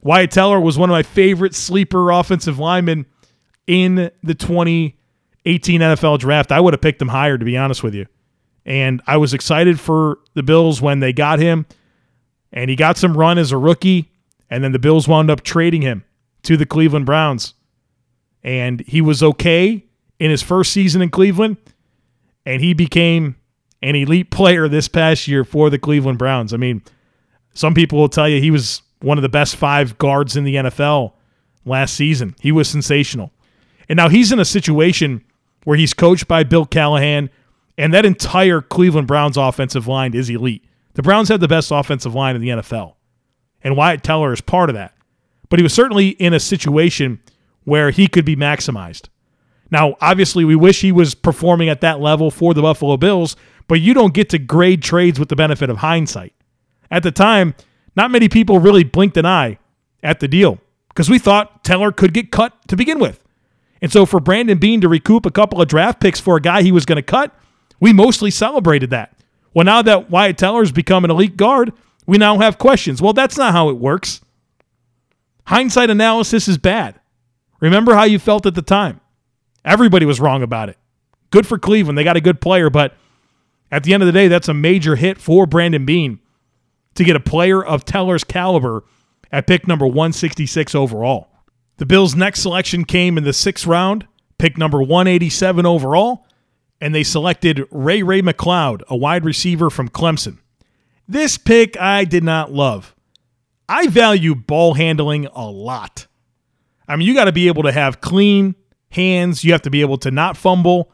Wyatt 0.00 0.30
Teller 0.30 0.58
was 0.58 0.78
one 0.78 0.88
of 0.88 0.94
my 0.94 1.02
favorite 1.02 1.54
sleeper 1.54 2.10
offensive 2.10 2.58
linemen 2.58 3.04
in 3.66 4.10
the 4.22 4.34
2018 4.34 5.80
NFL 5.80 6.18
draft. 6.18 6.52
I 6.52 6.60
would 6.60 6.74
have 6.74 6.80
picked 6.80 7.00
him 7.00 7.08
higher, 7.08 7.38
to 7.38 7.44
be 7.44 7.56
honest 7.56 7.82
with 7.82 7.94
you. 7.94 8.06
And 8.64 9.00
I 9.06 9.16
was 9.16 9.32
excited 9.34 9.78
for 9.78 10.18
the 10.34 10.42
Bills 10.42 10.82
when 10.82 11.00
they 11.00 11.12
got 11.12 11.38
him. 11.38 11.66
And 12.52 12.70
he 12.70 12.76
got 12.76 12.96
some 12.96 13.16
run 13.16 13.38
as 13.38 13.52
a 13.52 13.58
rookie. 13.58 14.10
And 14.50 14.62
then 14.62 14.72
the 14.72 14.78
Bills 14.78 15.08
wound 15.08 15.30
up 15.30 15.42
trading 15.42 15.82
him 15.82 16.04
to 16.42 16.56
the 16.56 16.66
Cleveland 16.66 17.06
Browns. 17.06 17.54
And 18.42 18.80
he 18.86 19.00
was 19.00 19.22
okay 19.22 19.86
in 20.18 20.30
his 20.30 20.42
first 20.42 20.72
season 20.72 21.02
in 21.02 21.10
Cleveland, 21.10 21.56
and 22.44 22.62
he 22.62 22.74
became 22.74 23.36
an 23.82 23.94
elite 23.94 24.30
player 24.30 24.68
this 24.68 24.88
past 24.88 25.28
year 25.28 25.44
for 25.44 25.68
the 25.70 25.78
Cleveland 25.78 26.18
Browns. 26.18 26.54
I 26.54 26.56
mean, 26.56 26.82
some 27.54 27.74
people 27.74 27.98
will 27.98 28.08
tell 28.08 28.28
you 28.28 28.40
he 28.40 28.50
was 28.50 28.82
one 29.00 29.18
of 29.18 29.22
the 29.22 29.28
best 29.28 29.56
five 29.56 29.98
guards 29.98 30.36
in 30.36 30.44
the 30.44 30.56
NFL 30.56 31.12
last 31.64 31.94
season. 31.94 32.34
He 32.40 32.52
was 32.52 32.68
sensational. 32.68 33.30
And 33.88 33.96
now 33.96 34.08
he's 34.08 34.32
in 34.32 34.38
a 34.38 34.44
situation 34.44 35.24
where 35.64 35.76
he's 35.76 35.94
coached 35.94 36.28
by 36.28 36.44
Bill 36.44 36.66
Callahan, 36.66 37.30
and 37.78 37.92
that 37.92 38.06
entire 38.06 38.60
Cleveland 38.60 39.06
Browns 39.06 39.36
offensive 39.36 39.86
line 39.86 40.14
is 40.14 40.30
elite. 40.30 40.64
The 40.94 41.02
Browns 41.02 41.28
have 41.28 41.40
the 41.40 41.48
best 41.48 41.70
offensive 41.70 42.14
line 42.14 42.36
in 42.36 42.42
the 42.42 42.48
NFL, 42.48 42.94
and 43.62 43.76
Wyatt 43.76 44.02
Teller 44.02 44.32
is 44.32 44.40
part 44.40 44.70
of 44.70 44.74
that. 44.74 44.94
But 45.48 45.58
he 45.58 45.62
was 45.62 45.74
certainly 45.74 46.10
in 46.10 46.34
a 46.34 46.40
situation 46.40 47.20
where 47.64 47.90
he 47.90 48.08
could 48.08 48.24
be 48.24 48.36
maximized. 48.36 49.08
Now, 49.70 49.96
obviously, 50.00 50.44
we 50.44 50.56
wish 50.56 50.80
he 50.80 50.92
was 50.92 51.14
performing 51.14 51.68
at 51.68 51.80
that 51.80 52.00
level 52.00 52.30
for 52.30 52.54
the 52.54 52.62
Buffalo 52.62 52.96
Bills, 52.96 53.36
but 53.68 53.80
you 53.80 53.94
don't 53.94 54.14
get 54.14 54.28
to 54.30 54.38
grade 54.38 54.82
trades 54.82 55.18
with 55.18 55.28
the 55.28 55.36
benefit 55.36 55.68
of 55.68 55.78
hindsight. 55.78 56.32
At 56.90 57.02
the 57.02 57.10
time, 57.10 57.54
not 57.96 58.10
many 58.10 58.28
people 58.28 58.60
really 58.60 58.84
blinked 58.84 59.16
an 59.16 59.26
eye 59.26 59.58
at 60.02 60.20
the 60.20 60.28
deal 60.28 60.58
because 60.88 61.10
we 61.10 61.18
thought 61.18 61.64
Teller 61.64 61.90
could 61.90 62.14
get 62.14 62.30
cut 62.30 62.54
to 62.68 62.76
begin 62.76 63.00
with. 63.00 63.22
And 63.82 63.92
so 63.92 64.06
for 64.06 64.20
Brandon 64.20 64.58
Beane 64.58 64.80
to 64.80 64.88
recoup 64.88 65.26
a 65.26 65.30
couple 65.30 65.60
of 65.60 65.68
draft 65.68 66.00
picks 66.00 66.20
for 66.20 66.36
a 66.36 66.40
guy 66.40 66.62
he 66.62 66.72
was 66.72 66.86
going 66.86 66.96
to 66.96 67.02
cut, 67.02 67.34
we 67.80 67.92
mostly 67.92 68.30
celebrated 68.30 68.90
that. 68.90 69.16
Well, 69.54 69.64
now 69.64 69.82
that 69.82 70.10
Wyatt 70.10 70.38
Teller's 70.38 70.72
become 70.72 71.04
an 71.04 71.10
elite 71.10 71.36
guard, 71.36 71.72
we 72.06 72.18
now 72.18 72.38
have 72.38 72.58
questions. 72.58 73.02
Well, 73.02 73.12
that's 73.12 73.36
not 73.36 73.52
how 73.52 73.68
it 73.68 73.76
works. 73.76 74.20
Hindsight 75.46 75.90
analysis 75.90 76.48
is 76.48 76.58
bad. 76.58 77.00
Remember 77.60 77.94
how 77.94 78.04
you 78.04 78.18
felt 78.18 78.46
at 78.46 78.54
the 78.54 78.62
time. 78.62 79.00
Everybody 79.64 80.06
was 80.06 80.20
wrong 80.20 80.42
about 80.42 80.68
it. 80.68 80.78
Good 81.30 81.46
for 81.46 81.58
Cleveland. 81.58 81.98
They 81.98 82.04
got 82.04 82.16
a 82.16 82.20
good 82.20 82.40
player, 82.40 82.70
but 82.70 82.94
at 83.70 83.82
the 83.82 83.94
end 83.94 84.02
of 84.02 84.06
the 84.06 84.12
day, 84.12 84.28
that's 84.28 84.48
a 84.48 84.54
major 84.54 84.96
hit 84.96 85.18
for 85.18 85.46
Brandon 85.46 85.84
Beane 85.84 86.20
to 86.94 87.04
get 87.04 87.16
a 87.16 87.20
player 87.20 87.64
of 87.64 87.84
Teller's 87.84 88.24
caliber 88.24 88.84
at 89.32 89.46
pick 89.46 89.66
number 89.66 89.86
166 89.86 90.74
overall. 90.74 91.28
The 91.78 91.86
Bills' 91.86 92.14
next 92.14 92.40
selection 92.40 92.84
came 92.84 93.18
in 93.18 93.24
the 93.24 93.32
sixth 93.32 93.66
round, 93.66 94.06
pick 94.38 94.56
number 94.56 94.80
187 94.80 95.66
overall, 95.66 96.26
and 96.80 96.94
they 96.94 97.02
selected 97.02 97.66
Ray 97.70 98.02
Ray 98.02 98.22
McCloud, 98.22 98.82
a 98.88 98.96
wide 98.96 99.24
receiver 99.24 99.68
from 99.68 99.88
Clemson. 99.88 100.38
This 101.08 101.38
pick 101.38 101.78
I 101.78 102.04
did 102.04 102.24
not 102.24 102.52
love. 102.52 102.94
I 103.68 103.88
value 103.88 104.34
ball 104.34 104.74
handling 104.74 105.26
a 105.26 105.46
lot. 105.46 106.06
I 106.88 106.96
mean, 106.96 107.06
you 107.06 107.14
got 107.14 107.24
to 107.24 107.32
be 107.32 107.48
able 107.48 107.64
to 107.64 107.72
have 107.72 108.00
clean, 108.00 108.54
hands. 108.90 109.44
You 109.44 109.52
have 109.52 109.62
to 109.62 109.70
be 109.70 109.80
able 109.80 109.98
to 109.98 110.10
not 110.10 110.36
fumble. 110.36 110.90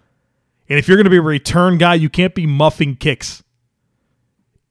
And 0.68 0.78
if 0.78 0.88
you're 0.88 0.96
going 0.96 1.04
to 1.04 1.10
be 1.10 1.18
a 1.18 1.22
return 1.22 1.78
guy, 1.78 1.94
you 1.94 2.08
can't 2.08 2.34
be 2.34 2.46
muffing 2.46 2.96
kicks. 2.96 3.42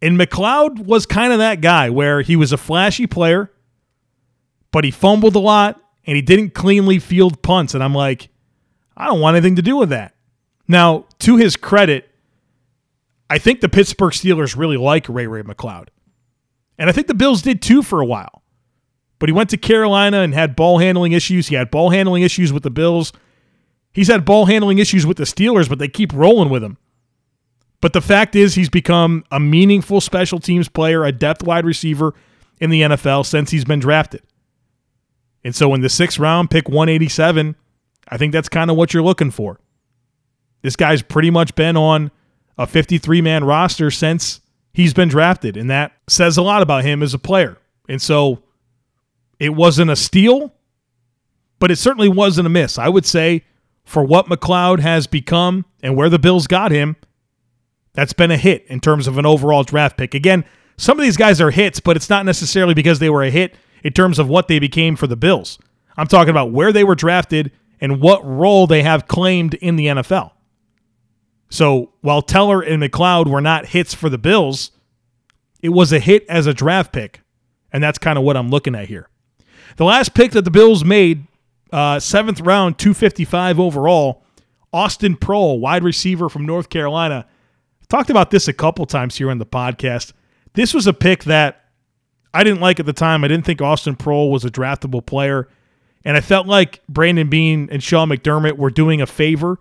And 0.02 0.20
McCloud 0.20 0.86
was 0.86 1.06
kind 1.06 1.32
of 1.32 1.40
that 1.40 1.62
guy 1.62 1.90
where 1.90 2.22
he 2.22 2.36
was 2.36 2.52
a 2.52 2.58
flashy 2.58 3.06
player, 3.06 3.52
but 4.72 4.84
he 4.84 4.92
fumbled 4.92 5.36
a 5.36 5.40
lot 5.40 5.81
and 6.06 6.16
he 6.16 6.22
didn't 6.22 6.54
cleanly 6.54 7.00
field 7.00 7.42
punts. 7.42 7.74
And 7.74 7.84
I'm 7.84 7.94
like, 7.94 8.30
I 8.96 9.08
don't 9.08 9.20
want 9.20 9.36
anything 9.36 9.56
to 9.56 9.62
do 9.62 9.78
with 9.78 9.90
that. 9.90 10.16
Now, 10.68 11.06
to 11.20 11.38
his 11.38 11.56
credit, 11.56 12.10
I 13.30 13.38
think 13.38 13.62
the 13.62 13.70
Pittsburgh 13.70 14.14
Steelers 14.14 14.58
really 14.58 14.78
like 14.78 15.08
Ray 15.08 15.28
Ray 15.28 15.44
McCloud. 15.44 15.88
And 16.78 16.90
I 16.90 16.94
think 16.94 17.08
the 17.08 17.14
Bills 17.14 17.42
did 17.42 17.62
too 17.62 17.82
for 17.82 18.02
a 18.02 18.06
while. 18.06 18.42
But 19.20 19.30
he 19.30 19.34
went 19.34 19.52
to 19.52 19.58
Carolina 19.58 20.22
and 20.22 20.34
had 20.34 20.56
ball 20.56 20.80
handling 20.80 21.12
issues. 21.12 21.48
He 21.48 21.56
had 21.56 21.70
ball 21.70 21.92
handling 21.92 22.24
issues 22.24 22.52
with 22.52 22.64
the 22.64 22.72
Bills. 22.72 23.14
He's 23.94 24.08
had 24.08 24.26
ball 24.26 24.48
handling 24.48 24.80
issues 24.80 25.06
with 25.06 25.18
the 25.18 25.26
Steelers, 25.26 25.70
but 25.70 25.78
they 25.78 25.88
keep 25.88 26.12
rolling 26.14 26.50
with 26.50 26.64
him. 26.64 26.78
But 27.82 27.94
the 27.94 28.02
fact 28.02 28.36
is, 28.36 28.56
he's 28.56 28.70
become 28.70 29.24
a 29.32 29.40
meaningful 29.40 30.02
special 30.02 30.40
teams 30.40 30.70
player, 30.70 31.04
a 31.04 31.12
depth 31.12 31.44
wide 31.44 31.66
receiver 31.66 32.14
in 32.60 32.70
the 32.70 32.82
NFL 32.82 33.26
since 33.26 33.52
he's 33.52 33.66
been 33.66 33.80
drafted. 33.80 34.22
And 35.44 35.56
so 35.56 35.74
in 35.74 35.82
the 35.82 35.90
sixth 35.90 36.20
round, 36.20 36.50
pick 36.50 36.68
187, 36.68 37.56
I 38.08 38.18
think 38.18 38.34
that's 38.34 38.50
kind 38.50 38.70
of 38.70 38.78
what 38.78 38.94
you're 38.94 39.04
looking 39.04 39.32
for. 39.32 39.60
This 40.62 40.76
guy's 40.76 41.02
pretty 41.02 41.32
much 41.32 41.56
been 41.56 41.76
on 41.76 42.12
a 42.58 42.68
53 42.68 43.22
man 43.22 43.44
roster 43.44 43.90
since 43.90 44.42
he's 44.74 44.94
been 44.94 45.10
drafted, 45.10 45.58
and 45.58 45.70
that 45.70 45.94
says 46.08 46.38
a 46.38 46.42
lot 46.42 46.62
about 46.62 46.84
him 46.84 47.02
as 47.02 47.14
a 47.14 47.20
player. 47.20 47.58
And 47.90 48.02
so 48.02 48.44
it 49.40 49.56
wasn't 49.56 49.90
a 49.90 49.96
steal, 49.96 50.54
but 51.60 51.72
it 51.72 51.78
certainly 51.78 52.10
wasn't 52.10 52.48
a 52.48 52.50
miss. 52.50 52.78
I 52.78 52.90
would 52.90 53.06
say 53.06 53.44
for 53.84 54.04
what 54.04 54.28
McCloud 54.28 54.80
has 54.80 55.08
become 55.08 55.66
and 55.82 55.96
where 55.96 56.10
the 56.10 56.20
Bills 56.20 56.48
got 56.48 56.72
him, 56.72 56.96
that's 57.94 58.14
been 58.14 58.32
a 58.32 58.38
hit 58.38 58.66
in 58.68 58.80
terms 58.80 59.08
of 59.08 59.18
an 59.18 59.26
overall 59.26 59.64
draft 59.64 59.98
pick. 59.98 60.14
Again, 60.14 60.46
some 60.78 60.98
of 61.00 61.04
these 61.04 61.18
guys 61.18 61.42
are 61.42 61.52
hits, 61.52 61.80
but 61.80 61.96
it's 61.98 62.10
not 62.10 62.26
necessarily 62.26 62.74
because 62.74 63.00
they 63.00 63.10
were 63.10 63.24
a 63.24 63.30
hit 63.30 63.56
in 63.84 63.94
terms 63.94 64.20
of 64.20 64.28
what 64.28 64.48
they 64.48 64.60
became 64.60 64.96
for 64.96 65.08
the 65.08 65.16
Bills. 65.16 65.60
I'm 65.98 66.08
talking 66.08 66.32
about 66.32 66.52
where 66.52 66.72
they 66.72 66.84
were 66.84 66.96
drafted 66.96 67.52
and 67.80 68.00
what 68.00 68.26
role 68.26 68.68
they 68.68 68.84
have 68.84 69.08
claimed 69.08 69.56
in 69.56 69.76
the 69.76 69.88
NFL. 69.88 70.32
So 71.50 71.92
while 72.02 72.22
Teller 72.22 72.62
and 72.62 72.82
McCloud 72.82 73.28
were 73.28 73.42
not 73.42 73.68
hits 73.68 73.94
for 73.94 74.10
the 74.10 74.18
Bills, 74.18 74.72
it 75.62 75.70
was 75.70 75.92
a 75.92 76.00
hit 76.00 76.26
as 76.30 76.48
a 76.48 76.54
draft 76.54 76.94
pick. 76.94 77.22
And 77.74 77.84
that's 77.84 77.98
kind 77.98 78.18
of 78.18 78.24
what 78.24 78.38
I'm 78.38 78.50
looking 78.50 78.76
at 78.76 78.88
here. 78.88 79.10
The 79.78 79.86
last 79.86 80.14
pick 80.14 80.32
that 80.32 80.44
the 80.44 80.52
Bills 80.52 80.84
made, 80.84 81.28
uh, 81.72 82.00
seventh 82.00 82.42
round, 82.42 82.78
255 82.78 83.60
overall, 83.60 84.24
Austin 84.74 85.18
Proehl, 85.18 85.60
wide 85.60 85.84
receiver 85.84 86.30
from 86.30 86.46
North 86.46 86.70
Carolina. 86.70 87.26
Talked 87.90 88.10
about 88.10 88.32
this 88.32 88.48
a 88.48 88.54
couple 88.54 88.86
times 88.86 89.18
here 89.18 89.30
on 89.30 89.38
the 89.38 89.46
podcast. 89.46 90.14
This 90.54 90.74
was 90.74 90.88
a 90.88 90.94
pick 90.94 91.26
that 91.26 91.61
I 92.34 92.44
didn't 92.44 92.62
like 92.62 92.80
at 92.80 92.86
the 92.86 92.94
time. 92.94 93.24
I 93.24 93.28
didn't 93.28 93.46
think 93.46 93.62
Austin 93.62 93.96
Proehl 93.96 94.32
was 94.32 94.46
a 94.46 94.50
draftable 94.50 95.06
player. 95.06 95.48
And 96.04 96.18
I 96.18 96.22
felt 96.22 96.48
like 96.48 96.82
Brandon 96.88 97.30
Beane 97.30 97.70
and 97.72 97.84
Sean 97.84 98.10
McDermott 98.10 98.58
were 98.58 98.70
doing 98.70 99.02
a 99.02 99.06
favor 99.06 99.60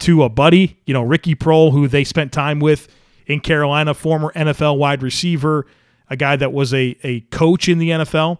to 0.00 0.22
a 0.22 0.28
buddy, 0.28 0.78
you 0.86 0.94
know, 0.94 1.02
Ricky 1.02 1.34
Proehl, 1.34 1.72
who 1.72 1.88
they 1.88 2.04
spent 2.04 2.32
time 2.32 2.60
with 2.60 2.88
in 3.26 3.40
Carolina, 3.40 3.94
former 3.94 4.32
NFL 4.34 4.78
wide 4.78 5.02
receiver, 5.02 5.66
a 6.08 6.16
guy 6.16 6.36
that 6.36 6.52
was 6.52 6.72
a, 6.74 6.96
a 7.02 7.20
coach 7.30 7.68
in 7.68 7.78
the 7.78 7.90
NFL. 7.90 8.38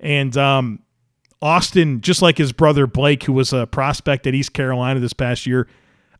And 0.00 0.36
um, 0.36 0.80
Austin, 1.40 2.00
just 2.00 2.22
like 2.22 2.38
his 2.38 2.52
brother 2.52 2.86
Blake, 2.86 3.24
who 3.24 3.32
was 3.32 3.52
a 3.52 3.66
prospect 3.66 4.26
at 4.26 4.34
East 4.34 4.52
Carolina 4.52 5.00
this 5.00 5.12
past 5.12 5.46
year, 5.46 5.68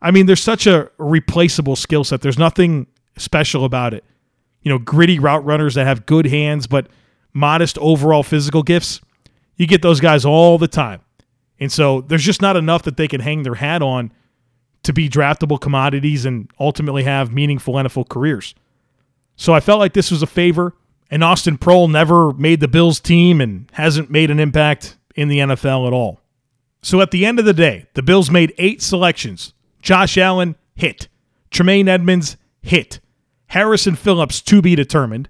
I 0.01 0.11
mean, 0.11 0.27
there's 0.27 0.43
such 0.43 0.67
a 0.67 0.91
replaceable 0.99 1.77
skill 1.77 2.05
set. 2.05 2.23
There's 2.23 2.39
nothing 2.39 2.87
special 3.17 3.65
about 3.65 3.95
it. 3.95 4.05
You 4.63 4.71
know, 4.71 4.79
gritty 4.79 5.19
route 5.19 5.45
runners 5.45 5.75
that 5.75 5.87
have 5.87 6.07
good 6.07 6.27
hands, 6.27 6.67
but 6.67 6.87
modest 7.33 7.79
overall 7.79 8.23
physical 8.23 8.63
gifts. 8.63 9.01
You 9.57 9.67
get 9.67 9.83
those 9.83 10.01
guys 10.01 10.25
all 10.25 10.59
the 10.59 10.69
time. 10.69 11.01
And 11.61 11.71
so 11.71 12.01
there's 12.01 12.25
just 12.25 12.43
not 12.43 12.57
enough 12.57 12.83
that 12.83 12.97
they 12.97 13.09
can 13.09 13.21
hang 13.21 13.43
their 13.43 13.55
hat 13.55 13.83
on 13.83 14.13
to 14.83 14.93
be 14.93 15.09
draftable 15.09 15.61
commodities 15.61 16.25
and 16.25 16.51
ultimately 16.59 17.05
have 17.05 17.33
meaningful 17.33 17.75
NFL 17.75 18.09
careers. 18.09 18.55
So 19.37 19.53
I 19.53 19.61
felt 19.61 19.79
like 19.79 19.93
this 19.93 20.11
was 20.11 20.23
a 20.23 20.27
favor. 20.27 20.75
And 21.11 21.23
Austin 21.23 21.59
Proehl 21.59 21.91
never 21.91 22.33
made 22.33 22.61
the 22.61 22.69
Bills 22.69 22.99
team 22.99 23.41
and 23.41 23.71
hasn't 23.73 24.11
made 24.11 24.31
an 24.31 24.41
impact 24.41 24.97
in 25.15 25.29
the 25.29 25.39
NFL 25.39 25.87
at 25.87 25.93
all. 25.93 26.21
So 26.83 27.01
at 27.01 27.11
the 27.11 27.27
end 27.27 27.39
of 27.39 27.45
the 27.45 27.53
day, 27.53 27.87
the 27.95 28.03
Bills 28.03 28.31
made 28.31 28.55
eight 28.59 28.83
selections. 28.83 29.53
Josh 29.83 30.17
Allen, 30.17 30.57
hit. 30.75 31.09
Tremaine 31.51 31.87
Edmunds 31.87 32.37
hit. 32.63 32.99
Harrison 33.53 33.95
Phillips, 33.97 34.41
to 34.41 34.63
be 34.63 34.75
determined. 34.75 35.29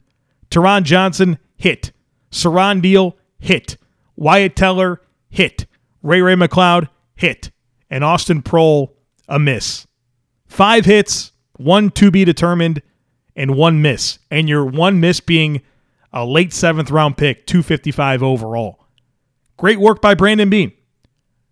Taron 0.48 0.84
Johnson, 0.84 1.40
hit. 1.56 1.90
Siran 2.30 2.80
Neal 2.80 3.16
hit. 3.40 3.76
Wyatt 4.14 4.54
Teller, 4.54 5.00
hit. 5.28 5.66
Ray 6.04 6.22
Ray 6.22 6.36
McCloud 6.36 6.88
hit. 7.16 7.50
And 7.90 8.04
Austin 8.04 8.40
Proehl, 8.40 8.90
a 9.28 9.40
miss. 9.40 9.88
Five 10.46 10.84
hits, 10.84 11.32
one 11.56 11.90
to 11.90 12.12
be 12.12 12.24
determined, 12.24 12.80
and 13.34 13.56
one 13.56 13.82
miss. 13.82 14.20
And 14.30 14.48
your 14.48 14.64
one 14.64 15.00
miss 15.00 15.18
being 15.18 15.60
a 16.12 16.24
late 16.24 16.52
seventh 16.52 16.92
round 16.92 17.16
pick, 17.16 17.44
255 17.48 18.22
overall. 18.22 18.86
Great 19.56 19.80
work 19.80 20.00
by 20.00 20.14
Brandon 20.14 20.48
Beane. 20.48 20.72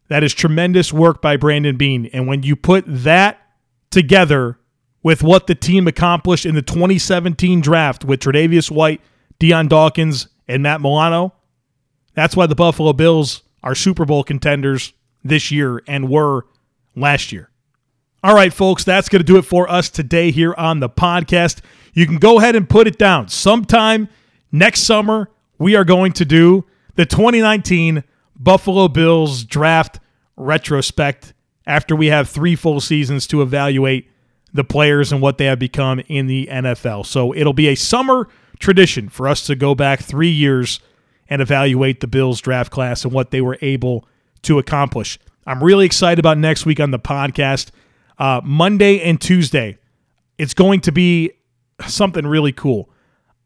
That 0.06 0.22
is 0.22 0.32
tremendous 0.32 0.92
work 0.92 1.20
by 1.20 1.36
Brandon 1.36 1.76
Beane. 1.76 2.08
And 2.12 2.28
when 2.28 2.44
you 2.44 2.54
put 2.54 2.84
that 2.86 3.40
together 3.90 4.59
with 5.02 5.22
what 5.22 5.46
the 5.46 5.54
team 5.54 5.86
accomplished 5.86 6.46
in 6.46 6.54
the 6.54 6.62
2017 6.62 7.60
draft 7.60 8.04
with 8.04 8.20
Tre'Davious 8.20 8.70
White, 8.70 9.00
Dion 9.38 9.68
Dawkins, 9.68 10.28
and 10.46 10.62
Matt 10.62 10.80
Milano, 10.80 11.32
that's 12.14 12.36
why 12.36 12.46
the 12.46 12.54
Buffalo 12.54 12.92
Bills 12.92 13.42
are 13.62 13.74
Super 13.74 14.04
Bowl 14.04 14.24
contenders 14.24 14.92
this 15.22 15.50
year 15.50 15.82
and 15.86 16.08
were 16.08 16.46
last 16.96 17.32
year. 17.32 17.50
All 18.22 18.34
right, 18.34 18.52
folks, 18.52 18.84
that's 18.84 19.08
going 19.08 19.20
to 19.20 19.26
do 19.26 19.38
it 19.38 19.42
for 19.42 19.70
us 19.70 19.88
today 19.88 20.30
here 20.30 20.54
on 20.58 20.80
the 20.80 20.90
podcast. 20.90 21.60
You 21.94 22.06
can 22.06 22.18
go 22.18 22.38
ahead 22.38 22.54
and 22.54 22.68
put 22.68 22.86
it 22.86 22.98
down. 22.98 23.28
Sometime 23.28 24.08
next 24.52 24.80
summer, 24.80 25.30
we 25.58 25.74
are 25.76 25.84
going 25.84 26.12
to 26.12 26.24
do 26.24 26.66
the 26.96 27.06
2019 27.06 28.04
Buffalo 28.36 28.88
Bills 28.88 29.44
draft 29.44 30.00
retrospect 30.36 31.32
after 31.66 31.94
we 31.94 32.08
have 32.08 32.28
three 32.28 32.56
full 32.56 32.80
seasons 32.80 33.26
to 33.28 33.40
evaluate 33.42 34.10
the 34.52 34.64
players 34.64 35.12
and 35.12 35.20
what 35.20 35.38
they 35.38 35.44
have 35.44 35.58
become 35.58 36.00
in 36.08 36.26
the 36.26 36.48
NFL. 36.50 37.06
So 37.06 37.34
it'll 37.34 37.52
be 37.52 37.68
a 37.68 37.74
summer 37.74 38.28
tradition 38.58 39.08
for 39.08 39.28
us 39.28 39.46
to 39.46 39.54
go 39.54 39.74
back 39.74 40.00
three 40.00 40.30
years 40.30 40.80
and 41.28 41.40
evaluate 41.40 42.00
the 42.00 42.06
Bills 42.06 42.40
draft 42.40 42.72
class 42.72 43.04
and 43.04 43.12
what 43.12 43.30
they 43.30 43.40
were 43.40 43.58
able 43.62 44.06
to 44.42 44.58
accomplish. 44.58 45.18
I'm 45.46 45.62
really 45.62 45.86
excited 45.86 46.18
about 46.18 46.38
next 46.38 46.66
week 46.66 46.80
on 46.80 46.90
the 46.90 46.98
podcast 46.98 47.70
uh, 48.18 48.40
Monday 48.44 49.00
and 49.00 49.20
Tuesday. 49.20 49.78
It's 50.38 50.54
going 50.54 50.80
to 50.82 50.92
be 50.92 51.32
something 51.86 52.26
really 52.26 52.52
cool. 52.52 52.90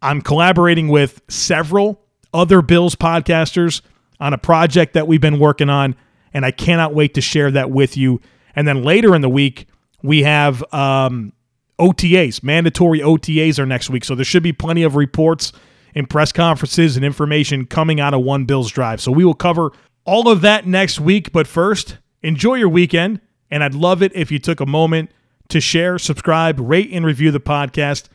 I'm 0.02 0.20
collaborating 0.20 0.88
with 0.88 1.22
several 1.28 2.00
other 2.32 2.60
Bills 2.62 2.96
podcasters 2.96 3.80
on 4.20 4.32
a 4.32 4.38
project 4.38 4.94
that 4.94 5.06
we've 5.06 5.20
been 5.20 5.38
working 5.38 5.70
on, 5.70 5.94
and 6.32 6.44
I 6.44 6.50
cannot 6.50 6.94
wait 6.94 7.14
to 7.14 7.20
share 7.20 7.50
that 7.52 7.70
with 7.70 7.96
you. 7.96 8.20
And 8.56 8.66
then 8.66 8.82
later 8.82 9.14
in 9.14 9.22
the 9.22 9.28
week, 9.28 9.66
we 10.04 10.22
have 10.22 10.62
um, 10.72 11.32
OTAs, 11.78 12.42
mandatory 12.42 13.00
OTAs 13.00 13.58
are 13.58 13.64
next 13.64 13.88
week. 13.88 14.04
So 14.04 14.14
there 14.14 14.24
should 14.24 14.42
be 14.42 14.52
plenty 14.52 14.82
of 14.82 14.96
reports 14.96 15.50
and 15.94 16.08
press 16.08 16.30
conferences 16.30 16.96
and 16.96 17.04
information 17.04 17.64
coming 17.64 18.00
out 18.00 18.12
of 18.12 18.20
One 18.20 18.44
Bills 18.44 18.70
Drive. 18.70 19.00
So 19.00 19.10
we 19.10 19.24
will 19.24 19.34
cover 19.34 19.72
all 20.04 20.28
of 20.28 20.42
that 20.42 20.66
next 20.66 21.00
week. 21.00 21.32
But 21.32 21.46
first, 21.46 21.96
enjoy 22.22 22.56
your 22.56 22.68
weekend. 22.68 23.22
And 23.50 23.64
I'd 23.64 23.74
love 23.74 24.02
it 24.02 24.12
if 24.14 24.30
you 24.30 24.38
took 24.38 24.60
a 24.60 24.66
moment 24.66 25.10
to 25.48 25.60
share, 25.60 25.98
subscribe, 25.98 26.60
rate, 26.60 26.90
and 26.92 27.06
review 27.06 27.30
the 27.30 27.40
podcast. 27.40 28.08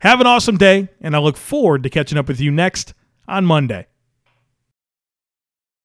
Have 0.00 0.20
an 0.20 0.26
awesome 0.26 0.58
day, 0.58 0.88
and 1.00 1.14
I 1.16 1.20
look 1.20 1.36
forward 1.36 1.82
to 1.84 1.90
catching 1.90 2.18
up 2.18 2.28
with 2.28 2.40
you 2.40 2.50
next 2.50 2.92
on 3.28 3.46
Monday. 3.46 3.86